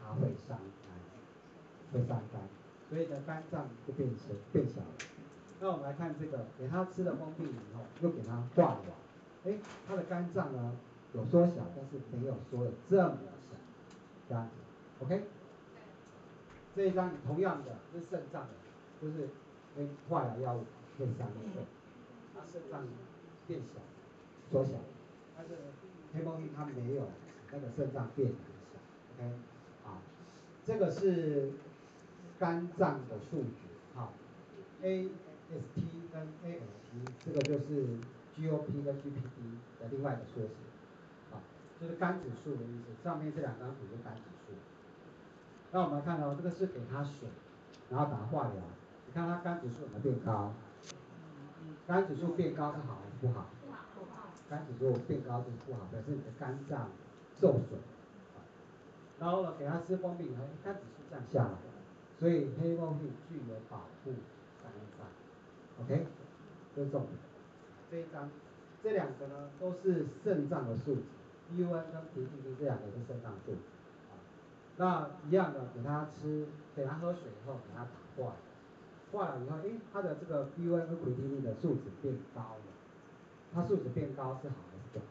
[0.00, 2.40] 它会伤肝，会伤肝，
[2.88, 5.13] 所以呢肝脏就变小变小了。
[5.60, 8.92] 那我们来看这个，给他吃了封闭以后，又给他化疗，
[9.46, 9.58] 哎，
[9.88, 10.76] 他的肝脏呢
[11.14, 13.56] 有缩小，但是没有缩的这么小，
[14.28, 15.24] 这样子，OK？
[16.74, 18.48] 这一张同样的是肾脏的，
[19.00, 19.28] 就是
[19.76, 20.64] 跟化疗药物
[20.98, 21.64] 会相对，
[22.34, 22.86] 他肾脏
[23.46, 23.80] 变小，
[24.50, 24.72] 缩小，
[25.36, 25.54] 但是
[26.12, 27.08] 黑猫币它没有
[27.52, 29.32] 那个肾脏变小，OK？
[29.84, 29.98] 好，
[30.66, 31.52] 这个是
[32.38, 34.12] 肝脏的数据，好
[34.82, 35.08] ，A。
[35.50, 37.86] ST 跟 ALT 这个就是
[38.36, 40.54] GOP 跟 GPD 的另外一个缩写，
[41.32, 41.40] 啊，
[41.80, 43.02] 就是肝指数的意思。
[43.02, 44.54] 上面这两张图是肝指数。
[45.72, 47.28] 那我们看到这个是给他水，
[47.90, 48.62] 然后打化疗，
[49.06, 50.52] 你看他肝指数有没有变高？
[51.86, 53.46] 肝指数变高是好还是不好？
[53.64, 54.30] 不好。
[54.48, 56.90] 肝指数变高就是不好，表示你的肝脏
[57.36, 57.78] 受损。
[59.20, 61.58] 然后呢，给他吃蜂蜜以后，它指数降下来，
[62.18, 64.12] 所以黑蜂蜜具有保护。
[65.82, 66.06] OK，
[66.76, 67.12] 这是重点。
[67.90, 68.30] 这一张，
[68.82, 71.02] 这两个呢都是肾脏的数值
[71.52, 73.58] ，BUN 跟 PTT 这两个是肾脏数值。
[74.76, 78.36] 那一样的，给他吃，给他喝水以后，给他打化了，
[79.12, 82.62] 化了以后，诶，他的这个 BUN 跟 PTT 的数值变高了。
[83.54, 85.04] 它数值变高是好还是不好？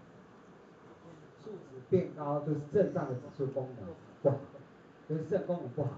[1.44, 3.88] 数值变高就是肾脏的指数功能
[4.22, 4.38] 不好，
[5.08, 5.92] 就是肾功能不好。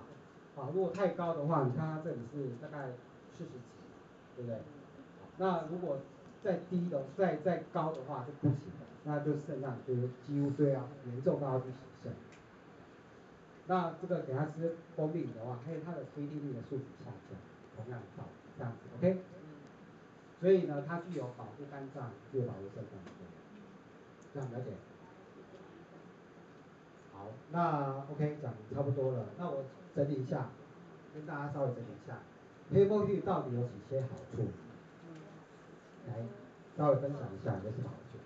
[0.56, 2.90] 啊，如果太高的话，你看它这里是大概
[3.36, 3.60] 四十几，
[4.36, 4.60] 对不对？
[5.38, 6.00] 那如果
[6.44, 12.12] 再低的，再再高的话就不行了，那就肾脏就是几乎都要严重到要去洗肾。
[13.68, 17.38] 那这个给他吃蜂蜜的话，还有它的 PTT 的数值下降，
[17.76, 19.18] 同样的道理，这样子，OK？
[20.40, 23.32] 所以呢，它具有保护肝脏、具有保护肾脏的作用，
[24.34, 24.72] 这样了解？
[27.12, 29.64] 好，那 OK 讲差不多了，那我
[29.96, 30.50] 整理一下，
[31.14, 32.20] 跟大家稍微整理一下，
[32.74, 34.42] 黑蜂蜜到底有几些好处？
[36.08, 36.14] 来，
[36.78, 38.18] 稍微分享一下有什么好处？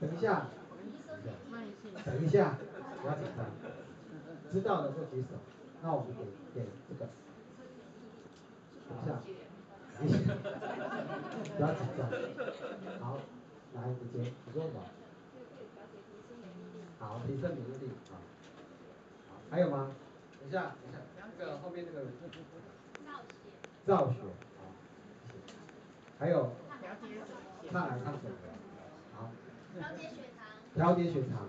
[0.00, 0.48] 等一下，
[2.04, 2.58] 等一下，
[3.00, 3.46] 不要紧张，
[4.52, 5.36] 知道的就举手，
[5.82, 6.24] 那我们给
[6.60, 7.08] 给这个，
[8.88, 9.08] 等一下。
[9.98, 12.00] 不要紧张，
[13.00, 13.18] 好，
[13.74, 14.80] 来，直接，你说什么？
[16.98, 18.16] 好，提升免疫力，好，
[19.28, 19.90] 好，还有吗？
[20.40, 20.98] 等一下，等一下，
[21.38, 22.06] 那个后面那个。
[23.88, 23.96] 造血。
[23.96, 24.18] 造血，
[24.58, 24.68] 好，
[26.18, 26.52] 还有。
[27.72, 28.28] 抗癌抗血。
[29.16, 29.30] 好。
[29.78, 30.46] 调节血糖。
[30.74, 31.48] 调节血糖。